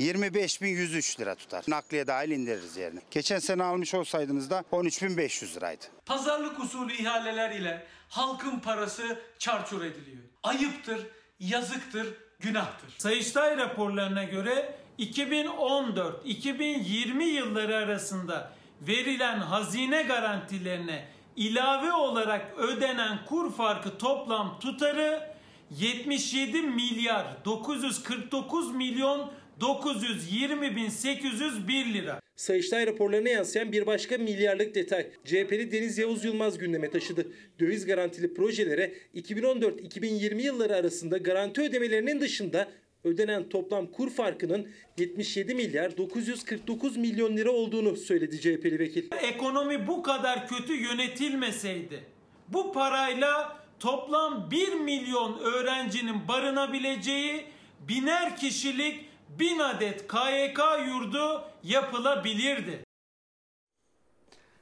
[0.01, 1.65] 25.103 lira tutar.
[1.69, 3.01] Nakliye dahil indiririz yerine.
[3.11, 5.85] Geçen sene almış olsaydınız da 13.500 liraydı.
[6.07, 10.23] Pazarlık usulü ihaleler ile halkın parası çarçur ediliyor.
[10.43, 11.07] Ayıptır,
[11.41, 12.95] yazıktır, günahtır.
[12.99, 24.61] Sayıştay raporlarına göre 2014-2020 yılları arasında verilen hazine garantilerine ilave olarak ödenen kur farkı toplam
[24.61, 25.30] tutarı
[25.79, 32.21] 77 milyar 949 milyon 920 bin 801 lira.
[32.37, 35.07] Sayıştay raporlarına yansıyan bir başka milyarlık detay.
[35.25, 37.27] CHP'li Deniz Yavuz Yılmaz gündeme taşıdı.
[37.61, 42.69] Döviz garantili projelere 2014-2020 yılları arasında garanti ödemelerinin dışında
[43.05, 49.05] ödenen toplam kur farkının 77 milyar 949 milyon lira olduğunu söyledi CHP'li vekil.
[49.23, 52.01] Ekonomi bu kadar kötü yönetilmeseydi
[52.49, 57.47] bu parayla toplam 1 milyon öğrencinin barınabileceği
[57.81, 62.85] biner kişilik 1000 adet KYK yurdu yapılabilirdi.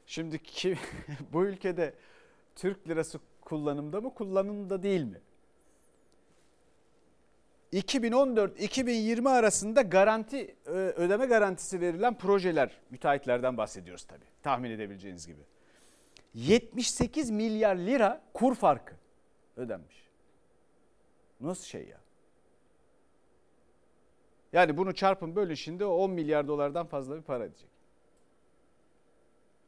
[0.07, 0.79] Şimdi ki,
[1.33, 1.95] bu ülkede
[2.57, 5.21] Türk lirası kullanımda mı kullanımda değil mi?
[7.73, 10.57] 2014-2020 arasında garanti
[10.97, 14.25] ödeme garantisi verilen projeler müteahhitlerden bahsediyoruz tabii.
[14.43, 15.41] Tahmin edebileceğiniz gibi.
[16.35, 18.98] 78 milyar lira kur farkı
[19.59, 20.09] ödenmiş.
[21.41, 22.01] Nasıl şey ya?
[24.53, 27.69] Yani bunu çarpın bölün şimdi 10 milyar dolardan fazla bir para edecek.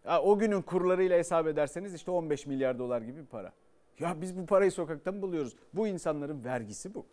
[0.04, 3.52] Ya o günün kurlarıyla hesap ederseniz işte 15 milyar dolar gibi bir para.
[3.98, 5.56] Ya biz bu parayı sokaktan buluyoruz?
[5.74, 7.06] Bu insanların vergisi bu.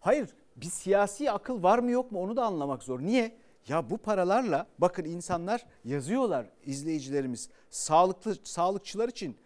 [0.00, 3.00] Hayır bir siyasi akıl var mı yok mu onu da anlamak zor.
[3.00, 3.36] Niye?
[3.68, 7.50] Ya bu paralarla bakın insanlar yazıyorlar izleyicilerimiz.
[7.70, 9.36] Sağlıklı sağlıkçılar için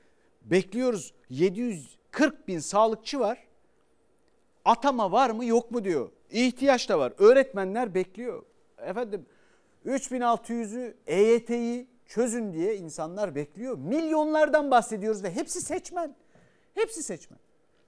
[0.51, 3.49] bekliyoruz 740 bin sağlıkçı var.
[4.65, 6.11] Atama var mı yok mu diyor.
[6.31, 7.13] İhtiyaç da var.
[7.19, 8.43] Öğretmenler bekliyor.
[8.79, 9.27] Efendim
[9.87, 13.79] 3600'ü EYT'yi çözün diye insanlar bekliyor.
[13.79, 16.17] Milyonlardan bahsediyoruz ve hepsi seçmen.
[16.75, 17.39] Hepsi seçmen.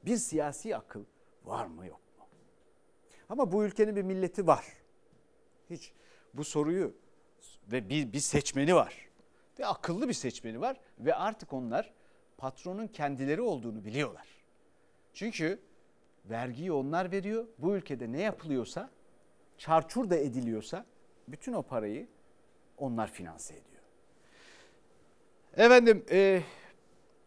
[0.05, 1.05] Bir siyasi akıl
[1.45, 2.27] var mı yok mu?
[3.29, 4.65] Ama bu ülkenin bir milleti var.
[5.71, 5.93] Hiç
[6.35, 6.95] bu soruyu
[7.73, 9.09] ve bir, bir seçmeni var.
[9.59, 11.93] Ve akıllı bir seçmeni var ve artık onlar
[12.41, 14.27] patronun kendileri olduğunu biliyorlar.
[15.13, 15.61] Çünkü
[16.25, 17.47] vergiyi onlar veriyor.
[17.59, 18.91] Bu ülkede ne yapılıyorsa,
[19.59, 20.87] çarçur da ediliyorsa
[21.29, 22.09] bütün o parayı
[22.79, 23.83] onlar finanse ediyor.
[25.57, 26.43] Efendim e,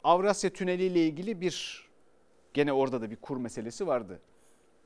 [0.04, 1.88] Avrasya Tüneli ile ilgili bir
[2.54, 4.20] gene orada da bir kur meselesi vardı.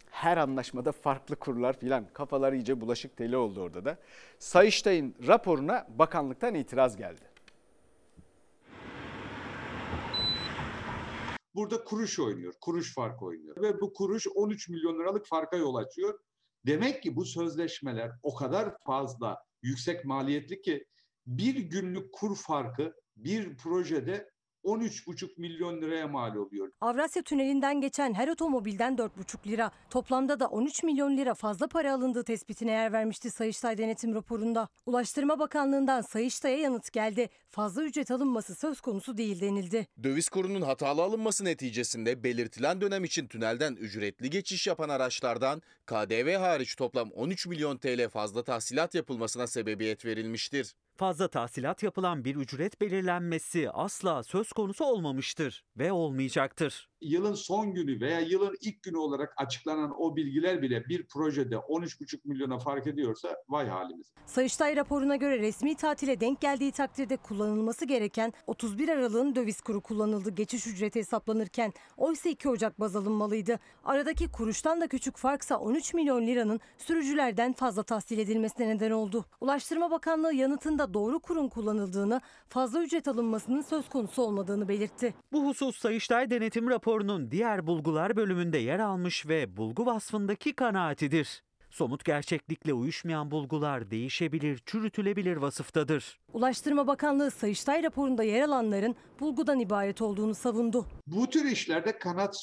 [0.09, 3.97] Her anlaşmada farklı kurlar filan kafalar iyice bulaşık teli oldu orada da.
[4.39, 7.36] Sayıştay'ın raporuna bakanlıktan itiraz geldi.
[11.57, 16.19] Burada kuruş oynuyor, kuruş fark oynuyor ve bu kuruş 13 milyon liralık farka yol açıyor.
[16.65, 20.85] Demek ki bu sözleşmeler o kadar fazla yüksek maliyetli ki
[21.27, 24.29] bir günlük kur farkı bir projede
[24.67, 26.71] 13,5 milyon liraya mal oluyor.
[26.81, 32.23] Avrasya Tüneli'nden geçen her otomobilden 4,5 lira, toplamda da 13 milyon lira fazla para alındığı
[32.23, 34.67] tespitine yer vermişti Sayıştay denetim raporunda.
[34.85, 37.29] Ulaştırma Bakanlığı'ndan Sayıştay'a yanıt geldi.
[37.49, 39.87] Fazla ücret alınması söz konusu değil denildi.
[40.03, 46.75] Döviz kurunun hatalı alınması neticesinde belirtilen dönem için tünelden ücretli geçiş yapan araçlardan KDV hariç
[46.75, 50.75] toplam 13 milyon TL fazla tahsilat yapılmasına sebebiyet verilmiştir.
[50.97, 56.89] Fazla tahsilat yapılan bir ücret belirlenmesi asla söz konusu olmamıştır ve olmayacaktır.
[57.01, 62.19] Yılın son günü veya yılın ilk günü olarak açıklanan o bilgiler bile bir projede 13,5
[62.25, 64.13] milyona fark ediyorsa vay halimiz.
[64.25, 70.29] Sayıştay raporuna göre resmi tatile denk geldiği takdirde kullanılması gereken 31 Aralık'ın döviz kuru kullanıldı
[70.29, 71.73] geçiş ücreti hesaplanırken.
[71.97, 73.59] Oysa 2 Ocak baz alınmalıydı.
[73.83, 79.25] Aradaki kuruştan da küçük farksa 13 milyon liranın sürücülerden fazla tahsil edilmesine neden oldu.
[79.41, 85.13] Ulaştırma Bakanlığı yanıtında doğru kurun kullanıldığını, fazla ücret alınmasının söz konusu olmadığını belirtti.
[85.31, 91.43] Bu husus Sayıştay Denetim raporunun diğer bulgular bölümünde yer almış ve bulgu vasfındaki kanaatidir.
[91.69, 96.19] Somut gerçeklikle uyuşmayan bulgular değişebilir, çürütülebilir vasıftadır.
[96.33, 100.85] Ulaştırma Bakanlığı Sayıştay raporunda yer alanların bulgudan ibaret olduğunu savundu.
[101.07, 102.35] Bu tür işlerde kanat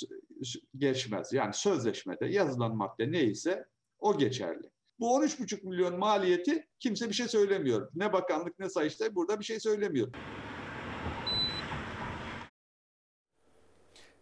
[0.77, 1.33] geçmez.
[1.33, 3.65] Yani sözleşmede yazılan madde neyse
[3.99, 4.74] o geçerli.
[5.05, 7.89] Bu 13,5 milyon maliyeti kimse bir şey söylemiyor.
[7.95, 10.09] Ne bakanlık ne Sayıştay burada bir şey söylemiyor.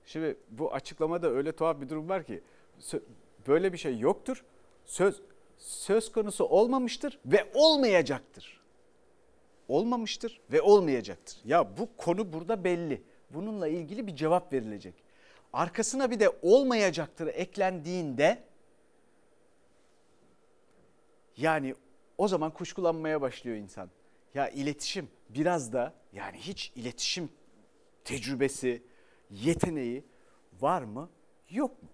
[0.06, 2.42] Şimdi bu açıklamada öyle tuhaf bir durum var ki
[3.48, 4.44] böyle bir şey yoktur.
[4.84, 5.20] Söz
[5.58, 8.60] söz konusu olmamıştır ve olmayacaktır.
[9.68, 11.38] Olmamıştır ve olmayacaktır.
[11.44, 13.02] Ya bu konu burada belli.
[13.30, 14.94] Bununla ilgili bir cevap verilecek.
[15.52, 18.51] Arkasına bir de olmayacaktır eklendiğinde
[21.36, 21.74] yani
[22.18, 23.90] o zaman kuşkulanmaya başlıyor insan.
[24.34, 27.28] Ya iletişim biraz da yani hiç iletişim
[28.04, 28.82] tecrübesi,
[29.30, 30.04] yeteneği
[30.60, 31.10] var mı
[31.50, 31.88] yok mu?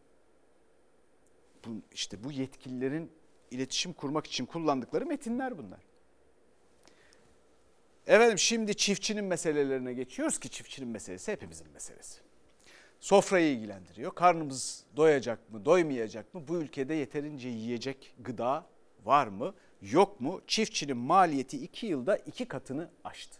[1.64, 3.12] Bu, işte bu yetkililerin
[3.50, 5.80] iletişim kurmak için kullandıkları metinler bunlar.
[8.06, 12.20] Efendim şimdi çiftçinin meselelerine geçiyoruz ki çiftçinin meselesi hepimizin meselesi.
[13.00, 14.14] Sofrayı ilgilendiriyor.
[14.14, 16.48] Karnımız doyacak mı, doymayacak mı?
[16.48, 18.66] Bu ülkede yeterince yiyecek gıda
[19.04, 20.40] var mı, yok mu?
[20.46, 23.38] Çiftçinin maliyeti 2 yılda 2 katını aştı.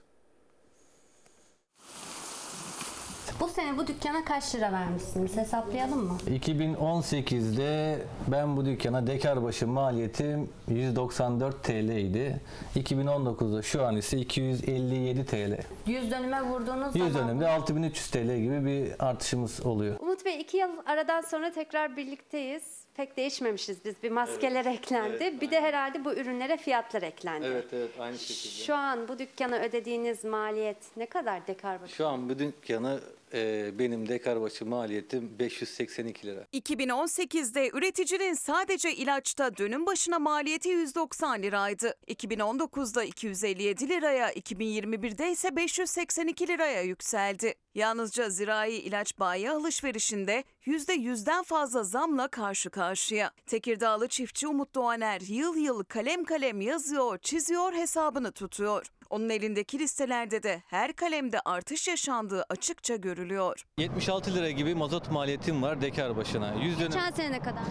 [3.41, 6.19] Bu sene bu dükkana kaç lira vermişsiniz hesaplayalım mı?
[6.27, 12.41] 2018'de ben bu dükkana dekar başı maliyetim 194 TL idi.
[12.77, 15.59] 2019'da şu an ise 257 TL.
[15.87, 17.29] 100 dönüme vurduğunuz 100 zaman...
[17.29, 19.97] dönümde 6300 TL gibi bir artışımız oluyor.
[20.01, 22.78] Umut Bey 2 yıl aradan sonra tekrar birlikteyiz.
[22.99, 24.03] Pek değişmemişiz biz.
[24.03, 25.17] Bir maskeler evet, eklendi.
[25.21, 27.47] Evet, bir de herhalde bu ürünlere fiyatlar eklendi.
[27.47, 28.65] Evet evet aynı şekilde.
[28.65, 31.95] Şu an bu dükkana ödediğiniz maliyet ne kadar dekar başı?
[31.95, 33.01] Şu an bu dükkanı
[33.35, 36.47] e, benim dekar başı maliyetim 582 lira.
[36.53, 41.95] 2018'de üreticinin sadece ilaçta dönüm başına maliyeti 190 liraydı.
[42.09, 47.55] 2019'da 257 liraya, 2021'de ise 582 liraya yükseldi.
[47.75, 53.31] Yalnızca zirai ilaç bayi alışverişinde %100'den fazla zamla karşı karşıya.
[53.47, 58.87] Tekirdağlı çiftçi Umut Doğaner yıl yıl kalem kalem yazıyor, çiziyor hesabını tutuyor.
[59.11, 63.65] Onun elindeki listelerde de her kalemde artış yaşandığı açıkça görülüyor.
[63.79, 66.55] 76 lira gibi mazot maliyetim var dekar başına.
[66.55, 66.91] 100 dönüm...
[66.91, 67.63] Geçen sene ne kadar?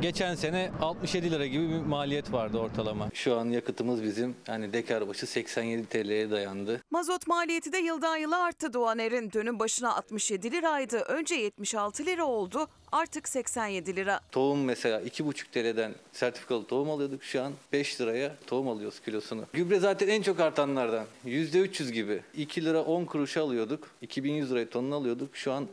[0.00, 3.08] Geçen sene 67 lira gibi bir maliyet vardı ortalama.
[3.14, 6.80] Şu an yakıtımız bizim yani dekar başı 87 TL'ye dayandı.
[6.90, 9.32] Mazot maliyeti de yıldan yıla arttı Doğaner'in.
[9.32, 10.98] Dönüm başına 67 liraydı.
[10.98, 12.68] Önce 76 lira oldu.
[12.92, 14.20] Artık 87 lira.
[14.32, 19.44] Tohum mesela 2,5 TL'den sertifikalı tohum alıyorduk şu an 5 liraya tohum alıyoruz kilosunu.
[19.52, 21.06] Gübre zaten en çok artanlardan.
[21.26, 22.22] %300 gibi.
[22.34, 23.90] 2 lira 10 kuruşa alıyorduk.
[24.02, 25.36] 2100 liraya tonunu alıyorduk.
[25.36, 25.66] Şu an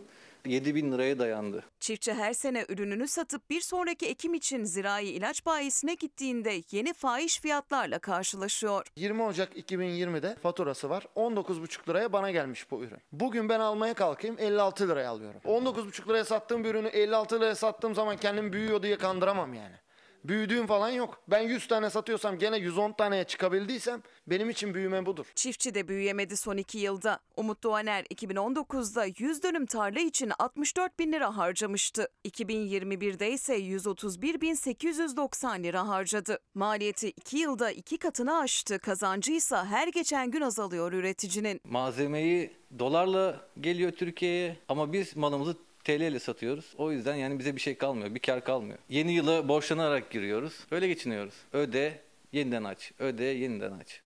[0.50, 1.64] 7 bin liraya dayandı.
[1.80, 7.40] Çiftçi her sene ürününü satıp bir sonraki ekim için zirai ilaç bayisine gittiğinde yeni fahiş
[7.40, 8.88] fiyatlarla karşılaşıyor.
[8.96, 11.06] 20 Ocak 2020'de faturası var.
[11.16, 12.98] 19,5 liraya bana gelmiş bu ürün.
[13.12, 15.42] Bugün ben almaya kalkayım 56 liraya alıyorum.
[15.46, 19.76] 19,5 liraya sattığım bir ürünü 56 liraya sattığım zaman kendim büyüyor diye kandıramam yani.
[20.24, 21.22] Büyüdüğüm falan yok.
[21.28, 25.26] Ben 100 tane satıyorsam gene 110 taneye çıkabildiysem benim için büyüme budur.
[25.36, 27.20] Çiftçi de büyüyemedi son iki yılda.
[27.38, 32.08] Umut Doğaner 2019'da 100 dönüm tarla için 64 bin lira harcamıştı.
[32.26, 36.40] 2021'de ise 131 bin 890 lira harcadı.
[36.54, 38.80] Maliyeti 2 yılda 2 katını aştı.
[38.80, 41.62] Kazancı ise her geçen gün azalıyor üreticinin.
[41.64, 45.56] Malzemeyi dolarla geliyor Türkiye'ye ama biz malımızı
[45.90, 46.74] TL ile satıyoruz.
[46.78, 48.78] O yüzden yani bize bir şey kalmıyor, bir kar kalmıyor.
[48.90, 50.68] Yeni yıla borçlanarak giriyoruz.
[50.72, 51.34] Böyle geçiniyoruz.
[51.54, 52.92] Öde, yeniden aç.
[53.00, 54.02] Öde, yeniden aç.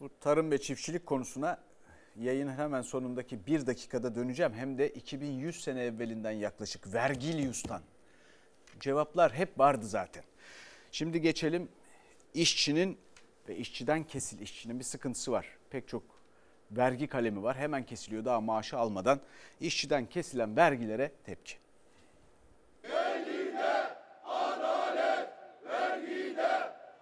[0.00, 1.60] Bu tarım ve çiftçilik konusuna
[2.16, 4.52] yayının hemen sonundaki bir dakikada döneceğim.
[4.52, 7.82] Hem de 2100 sene evvelinden yaklaşık Vergilius'tan.
[8.80, 10.24] Cevaplar hep vardı zaten.
[10.92, 11.68] Şimdi geçelim
[12.34, 12.98] işçinin
[13.48, 15.46] ve işçiden kesil işçinin bir sıkıntısı var.
[15.70, 16.02] Pek çok
[16.70, 17.56] vergi kalemi var.
[17.56, 19.20] Hemen kesiliyor daha maaşı almadan.
[19.60, 21.54] işçiden kesilen vergilere tepki.
[22.84, 23.66] Vergide
[24.24, 25.28] adalet,
[25.64, 26.48] vergide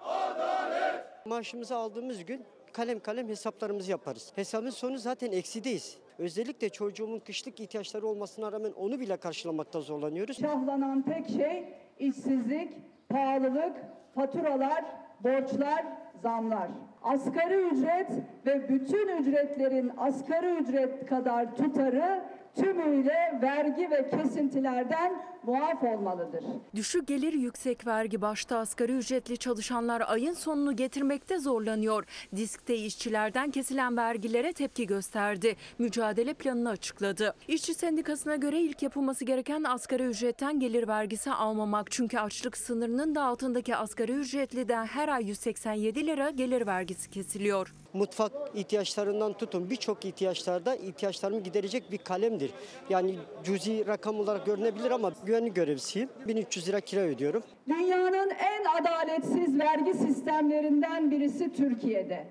[0.00, 4.32] adalet, Maaşımızı aldığımız gün kalem kalem hesaplarımızı yaparız.
[4.34, 5.96] Hesabın sonu zaten eksideyiz.
[6.18, 10.40] Özellikle çocuğumun kışlık ihtiyaçları olmasına rağmen onu bile karşılamakta zorlanıyoruz.
[10.40, 12.72] Şahlanan tek şey işsizlik,
[13.08, 13.76] pahalılık,
[14.14, 14.84] faturalar,
[15.20, 15.84] borçlar,
[16.22, 16.68] zamlar.
[17.04, 18.10] Asgari ücret
[18.46, 22.24] ve bütün ücretlerin asgari ücret kadar tutarı
[22.54, 25.12] tümüyle vergi ve kesintilerden
[25.46, 26.44] muaf olmalıdır.
[26.74, 32.04] Düşük gelir yüksek vergi başta asgari ücretli çalışanlar ayın sonunu getirmekte zorlanıyor.
[32.36, 35.56] Diskte işçilerden kesilen vergilere tepki gösterdi.
[35.78, 37.34] Mücadele planını açıkladı.
[37.48, 41.90] İşçi sendikasına göre ilk yapılması gereken asgari ücretten gelir vergisi almamak.
[41.90, 47.74] Çünkü açlık sınırının da altındaki asgari ücretliden her ay 187 lira gelir vergisi kesiliyor.
[47.92, 52.50] Mutfak ihtiyaçlarından tutun birçok ihtiyaçlarda ihtiyaçlarımı giderecek bir kalemdir.
[52.90, 56.08] Yani cüzi rakam olarak görünebilir ama güvenlik görevlisiyim.
[56.28, 57.42] 1300 lira kira ödüyorum.
[57.68, 62.24] Dünyanın en adaletsiz vergi sistemlerinden birisi Türkiye'de.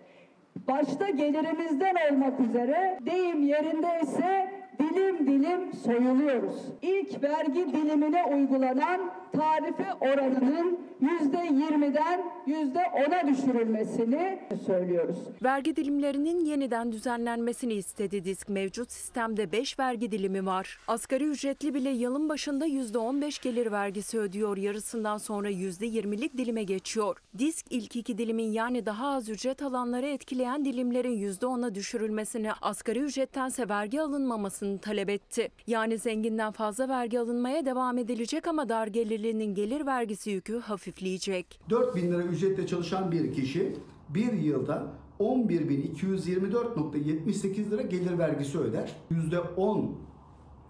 [0.68, 6.56] Başta gelirimizden olmak üzere deyim yerindeyse dilim dilim soyuluyoruz.
[6.82, 15.18] İlk vergi dilimine uygulanan tarife oranının yüzde yirmiden yüzde ona düşürülmesini söylüyoruz.
[15.44, 18.50] Vergi dilimlerinin yeniden düzenlenmesini istedi disk.
[18.50, 20.80] Mevcut sistemde 5 vergi dilimi var.
[20.88, 24.58] Asgari ücretli bile yılın başında %15 gelir vergisi ödüyor.
[24.58, 27.18] Yarısından sonra %20'lik dilime geçiyor.
[27.38, 33.70] Disk ilk iki dilimin yani daha az ücret alanları etkileyen dilimlerin %10'a düşürülmesini, asgari ücrettense
[33.70, 35.50] vergi alınmamasını talep etti.
[35.68, 38.88] Yani zenginden fazla vergi alınmaya devam edilecek ama dar
[39.24, 41.60] gelirlinin gelir vergisi yükü hafifleyecek.
[41.70, 43.76] 4 bin lira ücretle çalışan bir kişi
[44.10, 48.96] bir yılda 11.224.78 lira gelir vergisi öder.
[49.12, 49.92] %10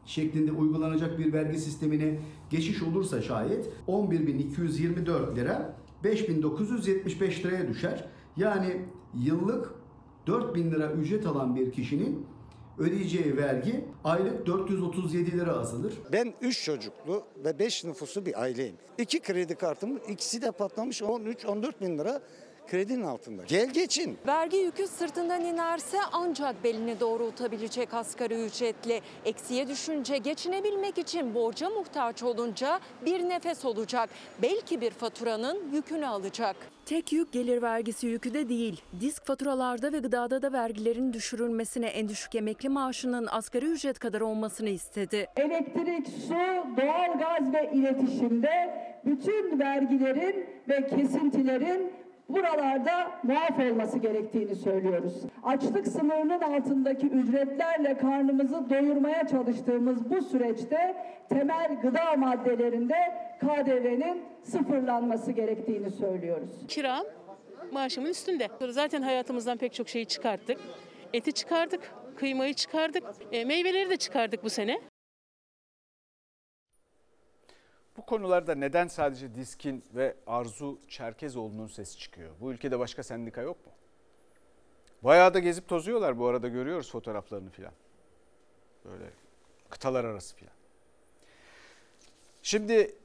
[0.06, 8.06] şeklinde uygulanacak bir vergi sistemine geçiş olursa şayet 11.224 lira 5.975 liraya düşer.
[8.38, 8.82] Yani
[9.14, 9.74] yıllık
[10.28, 12.26] 4000 lira ücret alan bir kişinin
[12.78, 15.93] ödeyeceği vergi aylık 437 lira azalır.
[16.11, 18.76] Ben 3 çocuklu ve 5 nüfuslu bir aileyim.
[18.97, 22.21] İki kredi kartım ikisi de patlamış 13-14 bin lira
[22.68, 23.43] kredinin altında.
[23.43, 24.18] Gel geçin.
[24.28, 29.01] Vergi yükü sırtından inerse ancak belini doğrultabilecek asgari ücretli.
[29.26, 34.09] Eksiye düşünce geçinebilmek için borca muhtaç olunca bir nefes olacak.
[34.41, 36.55] Belki bir faturanın yükünü alacak.
[36.86, 38.82] Tek yük gelir vergisi yükü de değil.
[38.99, 44.70] Disk faturalarda ve gıdada da vergilerin düşürülmesine en düşük emekli maaşının asgari ücret kadar olmasını
[44.70, 45.28] istedi.
[45.36, 46.34] Elektrik, su,
[46.78, 51.91] doğalgaz ve iletişimde bütün vergilerin ve kesintilerin
[52.30, 55.13] buralarda muaf olması gerektiğini söylüyoruz.
[55.43, 60.95] Açlık sınırının altındaki ücretlerle karnımızı doyurmaya çalıştığımız bu süreçte
[61.30, 62.95] temel gıda maddelerinde
[63.39, 66.49] KDV'nin sıfırlanması gerektiğini söylüyoruz.
[66.67, 67.05] Kiram
[67.71, 68.47] maaşımın üstünde.
[68.69, 70.57] Zaten hayatımızdan pek çok şeyi çıkarttık.
[71.13, 74.82] Eti çıkardık, kıymayı çıkardık, e, meyveleri de çıkardık bu sene.
[77.98, 82.32] Bu konularda neden sadece Diskin ve Arzu Çerkezoğlu'nun sesi çıkıyor?
[82.41, 83.72] Bu ülkede başka sendika yok mu?
[85.02, 87.74] Bayağı da gezip tozuyorlar bu arada görüyoruz fotoğraflarını filan.
[88.86, 89.06] Böyle
[89.70, 90.54] kıtalar arası filan.
[92.44, 92.96] Şimdi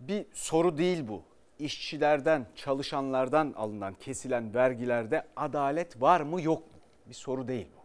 [0.00, 1.22] bir soru değil bu.
[1.58, 6.78] İşçilerden, çalışanlardan alınan, kesilen vergilerde adalet var mı yok mu?
[7.08, 7.80] Bir soru değil bu.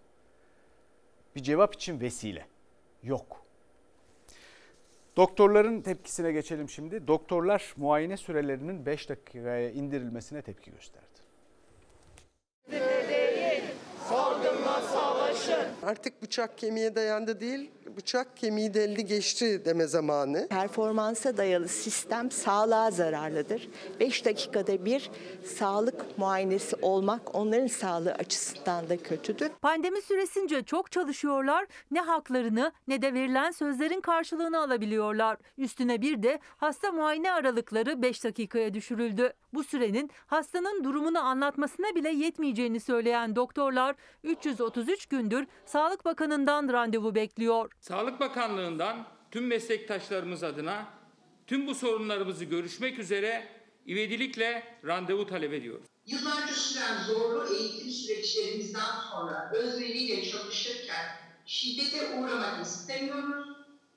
[1.35, 2.47] Bir cevap için vesile.
[3.03, 3.42] Yok.
[5.17, 7.07] Doktorların tepkisine geçelim şimdi.
[7.07, 11.22] Doktorlar muayene sürelerinin 5 dakikaya indirilmesine tepki gösterdi.
[15.85, 20.47] Artık bıçak kemiğe dayandı değil, bıçak kemiği deldi geçti deme zamanı.
[20.47, 23.69] Performansa dayalı sistem sağlığa zararlıdır.
[23.99, 25.11] 5 dakikada bir
[25.57, 29.49] sağlık muayenesi olmak onların sağlığı açısından da kötüdür.
[29.61, 31.65] Pandemi süresince çok çalışıyorlar.
[31.91, 35.37] Ne haklarını ne de verilen sözlerin karşılığını alabiliyorlar.
[35.57, 39.33] Üstüne bir de hasta muayene aralıkları 5 dakikaya düşürüldü.
[39.53, 47.71] Bu sürenin hastanın durumunu anlatmasına bile yetmeyeceğini söyleyen doktorlar 333 gündür Sağlık Bakanı'ndan randevu bekliyor.
[47.79, 50.85] Sağlık Bakanlığı'ndan tüm meslektaşlarımız adına
[51.47, 53.47] tüm bu sorunlarımızı görüşmek üzere
[53.87, 55.85] ivedilikle randevu talep ediyoruz.
[56.05, 61.05] Yıllarca süren zorlu eğitim süreçlerimizden sonra özveriyle çalışırken
[61.45, 63.47] şiddete uğramak istemiyoruz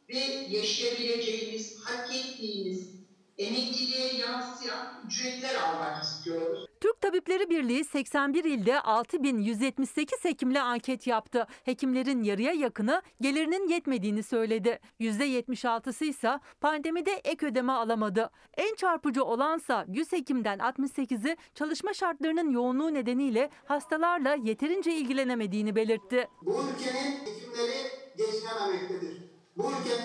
[0.09, 0.18] ve
[0.51, 2.95] yaşayabileceğimiz, hak ettiğimiz
[3.39, 6.66] emekliliğe yansıyan ücretler almak istiyoruz.
[6.80, 11.47] Türk Tabipleri Birliği 81 ilde 6178 hekimle anket yaptı.
[11.64, 14.78] Hekimlerin yarıya yakını gelirinin yetmediğini söyledi.
[15.01, 18.30] %76'sı ise pandemide ek ödeme alamadı.
[18.57, 26.28] En çarpıcı olansa 100 hekimden 68'i çalışma şartlarının yoğunluğu nedeniyle hastalarla yeterince ilgilenemediğini belirtti.
[26.43, 29.16] Bu ülkenin hekimleri geçinememektedir.
[29.57, 29.95] Bu ülkenin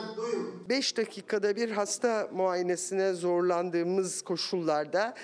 [0.00, 0.68] lütfen duyun.
[0.68, 5.14] 5 dakikada bir hasta muayenesine zorlandığımız koşullarda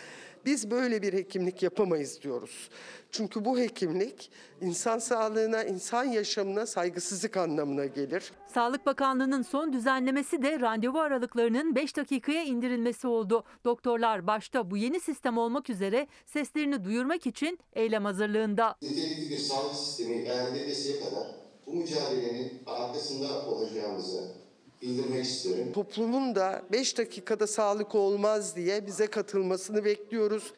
[0.46, 2.68] biz böyle bir hekimlik yapamayız diyoruz.
[3.10, 8.32] Çünkü bu hekimlik insan sağlığına, insan yaşamına saygısızlık anlamına gelir.
[8.54, 13.44] Sağlık Bakanlığı'nın son düzenlemesi de randevu aralıklarının 5 dakikaya indirilmesi oldu.
[13.64, 18.76] Doktorlar başta bu yeni sistem olmak üzere seslerini duyurmak için eylem hazırlığında.
[18.82, 21.26] Nitelikli bir sağlık sistemi elde edesiye kadar
[21.66, 24.45] bu mücadelenin arkasında olacağımızı
[24.82, 25.72] bildirmek isterim.
[25.72, 30.52] Toplumun da 5 dakikada sağlık olmaz diye bize katılmasını bekliyoruz.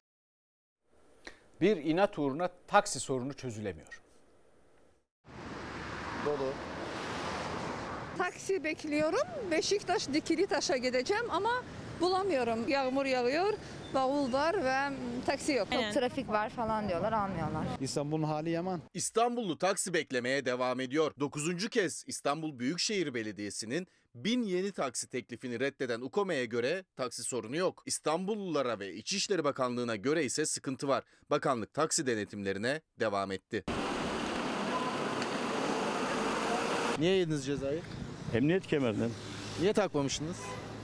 [1.60, 4.02] Bir inat uğruna taksi sorunu çözülemiyor.
[6.26, 6.52] Dolu.
[8.18, 9.28] Taksi bekliyorum.
[9.50, 11.62] Beşiktaş Dikili Taş'a gideceğim ama
[12.00, 12.68] bulamıyorum.
[12.68, 13.54] Yağmur yağıyor,
[13.94, 15.68] bavul var ve taksi yok.
[15.72, 17.66] Çok trafik var falan diyorlar almıyorlar.
[17.80, 18.80] İstanbul'un hali yaman.
[18.94, 21.12] İstanbullu taksi beklemeye devam ediyor.
[21.20, 27.82] Dokuzuncu kez İstanbul Büyükşehir Belediyesi'nin bin yeni taksi teklifini reddeden UKOME'ye göre taksi sorunu yok.
[27.86, 31.04] İstanbullulara ve İçişleri Bakanlığı'na göre ise sıkıntı var.
[31.30, 33.64] Bakanlık taksi denetimlerine devam etti.
[36.98, 37.80] Niye yediniz cezayı?
[38.34, 39.10] Emniyet kemerden.
[39.60, 40.36] Niye takmamışsınız?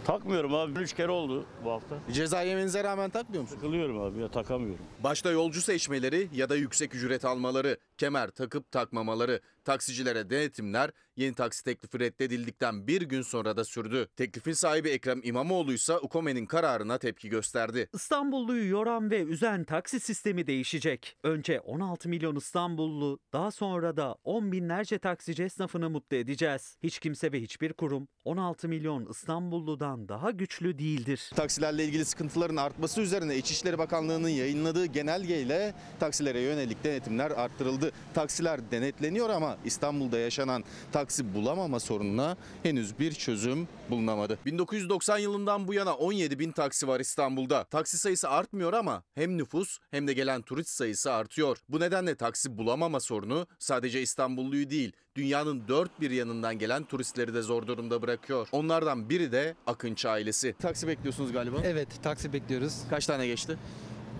[0.05, 0.81] Takmıyorum abi.
[0.81, 1.97] Üç kere oldu bu hafta.
[2.13, 3.61] Ceza yemenize rağmen takmıyor musunuz?
[3.63, 4.85] Takılıyorum abi ya takamıyorum.
[5.05, 11.65] Başta yolcu seçmeleri ya da yüksek ücret almaları, kemer takıp takmamaları, taksicilere denetimler yeni taksi
[11.65, 14.09] teklifi reddedildikten bir gün sonra da sürdü.
[14.17, 17.89] Teklifin sahibi Ekrem İmamoğlu ise UKOME'nin kararına tepki gösterdi.
[17.93, 21.17] İstanbulluyu yoran ve üzen taksi sistemi değişecek.
[21.23, 26.79] Önce 16 milyon İstanbullu, daha sonra da 10 binlerce taksici esnafını mutlu edeceğiz.
[26.83, 31.31] Hiç kimse ve hiçbir kurum 16 milyon İstanbulludan daha güçlü değildir.
[31.37, 37.84] Taksilerle ilgili sıkıntıların artması üzerine İçişleri Bakanlığı'nın yayınladığı genelgeyle taksilere yönelik denetimler arttırıldı.
[38.15, 44.39] Taksiler denetleniyor ama İstanbul'da yaşanan taksi bulamama sorununa henüz bir çözüm bulunamadı.
[44.47, 47.65] 1990 yılından bu yana 17 bin taksi var İstanbul'da.
[47.65, 51.59] Taksi sayısı artmıyor ama hem nüfus hem de gelen turist sayısı artıyor.
[51.69, 57.43] Bu nedenle taksi bulamama sorunu sadece İstanbulluyu değil, dünyanın dört bir yanından gelen turistleri de
[57.43, 58.49] zor durumda bırakıyor.
[58.53, 60.55] Onlardan biri de Akınç ailesi.
[60.59, 61.57] Taksi bekliyorsunuz galiba.
[61.65, 62.75] Evet taksi bekliyoruz.
[62.91, 63.59] Kaç tane geçti?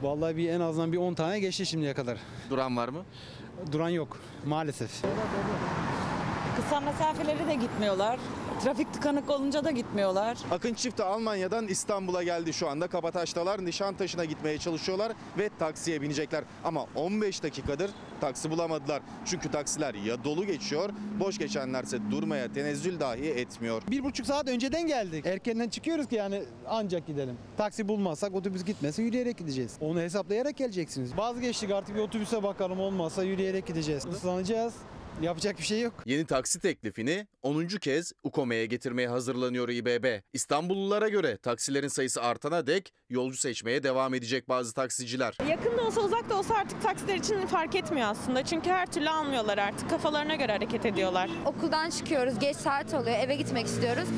[0.03, 2.19] Vallahi bir en azından bir 10 tane geçti şimdiye kadar.
[2.51, 3.05] Duran var mı?
[3.73, 4.91] Duran yok maalesef.
[6.57, 8.19] Kısa mesafeleri de gitmiyorlar.
[8.63, 10.39] Trafik tıkanık olunca da gitmiyorlar.
[10.51, 12.87] Akın çifti Almanya'dan İstanbul'a geldi şu anda.
[12.89, 16.45] Kabataş'talar Nişantaşı'na gitmeye çalışıyorlar ve taksiye binecekler.
[16.65, 17.91] Ama 15 dakikadır
[18.21, 19.03] taksi bulamadılar.
[19.25, 20.91] Çünkü taksiler ya dolu geçiyor,
[21.21, 23.83] boş geçenlerse durmaya tenezzül dahi etmiyor.
[23.91, 25.27] Bir buçuk saat önceden geldik.
[25.27, 27.37] Erkenden çıkıyoruz ki yani ancak gidelim.
[27.57, 29.77] Taksi bulmazsak otobüs gitmese yürüyerek gideceğiz.
[29.81, 31.19] Onu hesaplayarak geleceksiniz.
[31.19, 34.07] Vazgeçtik artık bir otobüse bakalım olmazsa yürüyerek gideceğiz.
[34.07, 34.75] Islanacağız.
[35.23, 35.93] Yapacak bir şey yok.
[36.07, 37.67] Yeni taksi teklifini 10.
[37.67, 40.21] kez UKOME'ye getirmeye hazırlanıyor İBB.
[40.33, 45.37] İstanbullulara göre taksilerin sayısı artana dek yolcu seçmeye devam edecek bazı taksiciler.
[45.49, 48.45] Yakın da olsa uzak da olsa artık taksiler için fark etmiyor aslında.
[48.45, 49.91] Çünkü her türlü almıyorlar artık.
[49.91, 51.31] Kafalarına göre hareket ediyorlar.
[51.47, 54.09] Okuldan çıkıyoruz, geç saat oluyor, eve gitmek istiyoruz.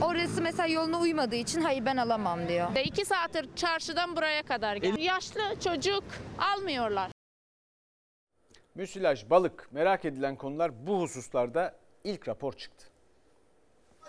[0.00, 2.68] Orası mesela yoluna uymadığı için hayır ben alamam diyor.
[2.84, 4.96] İki saattir çarşıdan buraya kadar gel.
[4.98, 6.04] Yaşlı çocuk
[6.38, 7.10] almıyorlar.
[8.74, 12.86] Müsilaj, balık merak edilen konular bu hususlarda ilk rapor çıktı.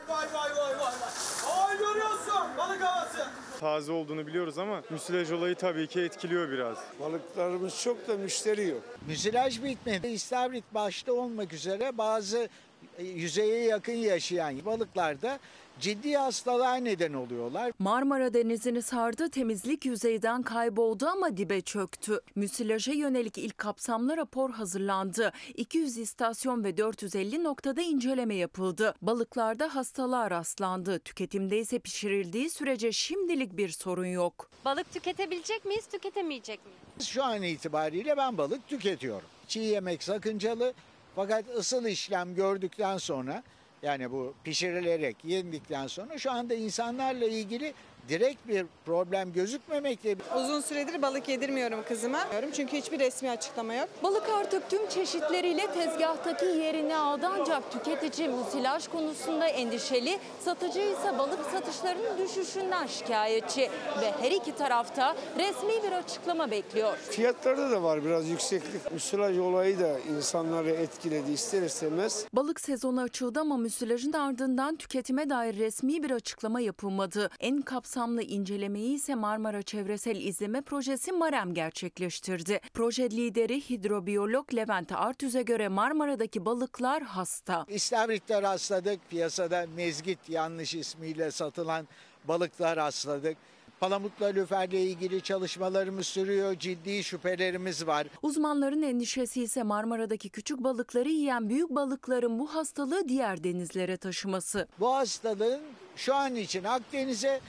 [0.08, 1.68] Vay vay vay vay vay.
[1.68, 3.28] Ay görüyorsun balık havası.
[3.60, 6.78] Taze olduğunu biliyoruz ama müsilaj olayı tabii ki etkiliyor biraz.
[7.00, 8.82] Balıklarımız çok da müşteri yok.
[9.08, 10.08] Müsilaj bitmedi.
[10.08, 12.50] İstavrit başta olmak üzere bazı
[12.98, 15.40] e, yüzeye yakın yaşayan balıklarda
[15.82, 17.72] ciddi hastalığa neden oluyorlar.
[17.80, 22.22] Marmara Denizi'ni sardı, temizlik yüzeyden kayboldu ama dibe çöktü.
[22.36, 25.32] Müsilaja yönelik ilk kapsamlı rapor hazırlandı.
[25.56, 28.96] 200 istasyon ve 450 noktada inceleme yapıldı.
[29.02, 31.00] Balıklarda hastalığa rastlandı.
[31.00, 34.50] Tüketimde ise pişirildiği sürece şimdilik bir sorun yok.
[34.66, 37.08] Balık tüketebilecek miyiz, tüketemeyecek miyiz?
[37.08, 39.28] Şu an itibariyle ben balık tüketiyorum.
[39.48, 40.74] Çiğ yemek sakıncalı
[41.16, 43.44] fakat ısıl işlem gördükten sonra
[43.84, 47.74] yani bu pişirilerek yendikten sonra şu anda insanlarla ilgili
[48.12, 50.16] direkt bir problem gözükmemekte.
[50.36, 52.20] Uzun süredir balık yedirmiyorum kızıma.
[52.54, 53.90] Çünkü hiçbir resmi açıklama yok.
[54.04, 61.40] Balık artık tüm çeşitleriyle tezgahtaki yerini aldı ancak tüketici musilaj konusunda endişeli, satıcı ise balık
[61.52, 63.62] satışlarının düşüşünden şikayetçi
[64.02, 66.98] ve her iki tarafta resmi bir açıklama bekliyor.
[66.98, 68.92] Fiyatlarda da var biraz yükseklik.
[68.92, 72.26] Müsilaj olayı da insanları etkiledi ister istemez.
[72.34, 77.30] Balık sezonu açıldı ama müsilajın ardından tüketime dair resmi bir açıklama yapılmadı.
[77.40, 82.60] En kapsamlı incelemeyi ise Marmara Çevresel İzleme Projesi MAREM gerçekleştirdi.
[82.74, 87.66] Proje lideri hidrobiyolog Levent Artüz'e göre Marmara'daki balıklar hasta.
[87.70, 89.10] İstavritler rastladık.
[89.10, 91.88] Piyasada mezgit yanlış ismiyle satılan
[92.28, 93.38] balıklar rastladık.
[93.80, 96.56] Palamutla lüferle ilgili çalışmalarımız sürüyor.
[96.60, 98.08] Ciddi şüphelerimiz var.
[98.22, 104.68] Uzmanların endişesi ise Marmara'daki küçük balıkları yiyen büyük balıkların bu hastalığı diğer denizlere taşıması.
[104.80, 105.62] Bu hastalığın
[105.96, 107.42] şu an için Akdeniz'e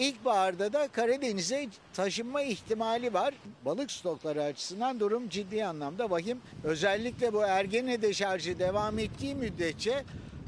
[0.00, 3.34] ilkbaharda da Karadeniz'e taşınma ihtimali var.
[3.64, 6.38] Balık stokları açısından durum ciddi anlamda vahim.
[6.64, 10.04] Özellikle bu Ergene deşarjı devam ettiği müddetçe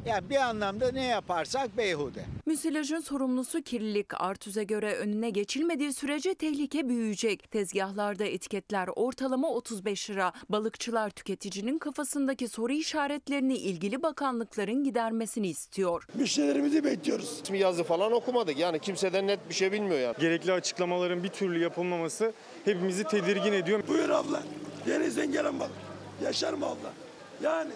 [0.07, 2.25] yani bir anlamda ne yaparsak beyhude.
[2.47, 7.51] Müsilajın sorumlusu kirlilik Artüz'e göre önüne geçilmediği sürece tehlike büyüyecek.
[7.51, 10.33] Tezgahlarda etiketler ortalama 35 lira.
[10.49, 16.07] Balıkçılar tüketicinin kafasındaki soru işaretlerini ilgili bakanlıkların gidermesini istiyor.
[16.15, 17.41] Müşterilerimizi bekliyoruz.
[17.43, 18.59] İsmi yazı falan okumadık.
[18.59, 20.15] Yani kimseden net bir şey bilmiyor yani.
[20.21, 22.33] Gerekli açıklamaların bir türlü yapılmaması
[22.65, 23.83] hepimizi tedirgin ediyor.
[23.89, 24.43] Buyur abla.
[24.87, 25.73] Denizden gelen balık.
[26.25, 26.93] Yaşar mı abla?
[27.43, 27.71] Yani.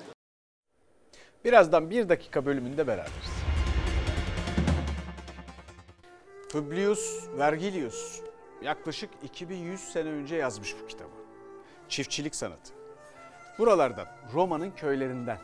[1.46, 3.44] Birazdan bir dakika bölümünde beraberiz.
[6.52, 8.20] Publius Vergilius
[8.62, 11.10] yaklaşık 2100 sene önce yazmış bu kitabı.
[11.88, 12.74] Çiftçilik sanatı.
[13.58, 15.38] Buralardan, Roma'nın köylerinden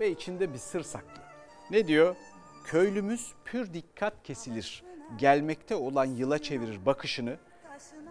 [0.00, 1.22] ve içinde bir sır saklı.
[1.70, 2.16] Ne diyor?
[2.64, 4.84] Köylümüz pür dikkat kesilir,
[5.18, 7.38] gelmekte olan yıla çevirir bakışını,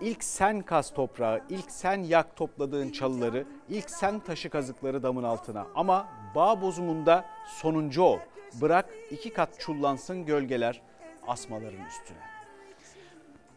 [0.02, 5.68] İlk sen kaz toprağı, ilk sen yak topladığın çalıları, ilk sen taşı kazıkları damın altına.
[5.76, 6.08] Ama
[6.38, 8.20] bağ bozumunda sonuncu ol.
[8.62, 10.82] Bırak iki kat çullansın gölgeler
[11.28, 12.18] asmaların üstüne.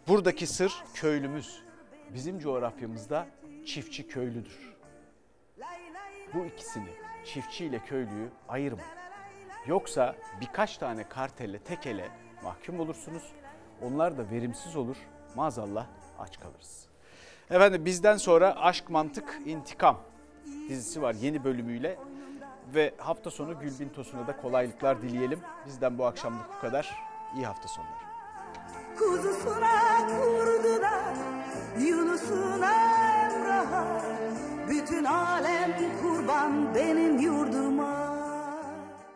[0.08, 1.62] Buradaki sır köylümüz.
[2.14, 3.26] Bizim coğrafyamızda
[3.66, 4.76] çiftçi köylüdür.
[6.34, 6.90] Bu ikisini
[7.24, 8.82] çiftçi ile köylüyü ayırma.
[9.66, 12.08] Yoksa birkaç tane kartelle tekele
[12.42, 13.32] mahkum olursunuz.
[13.82, 14.96] Onlar da verimsiz olur.
[15.36, 15.86] Maazallah
[16.18, 16.86] aç kalırız.
[17.50, 20.00] Efendim bizden sonra Aşk Mantık İntikam
[20.68, 21.98] dizisi var yeni bölümüyle.
[22.74, 25.40] Ve hafta sonu Gülbin Tosun'a da kolaylıklar dileyelim.
[25.66, 26.94] Bizden bu akşamlık bu kadar.
[27.36, 28.10] İyi hafta sonları.
[28.98, 31.14] Kuzusuna kurdular
[31.78, 32.72] Yunus'una
[33.24, 34.02] Emrah'a
[34.68, 37.80] Bütün alem kurban benim yurdum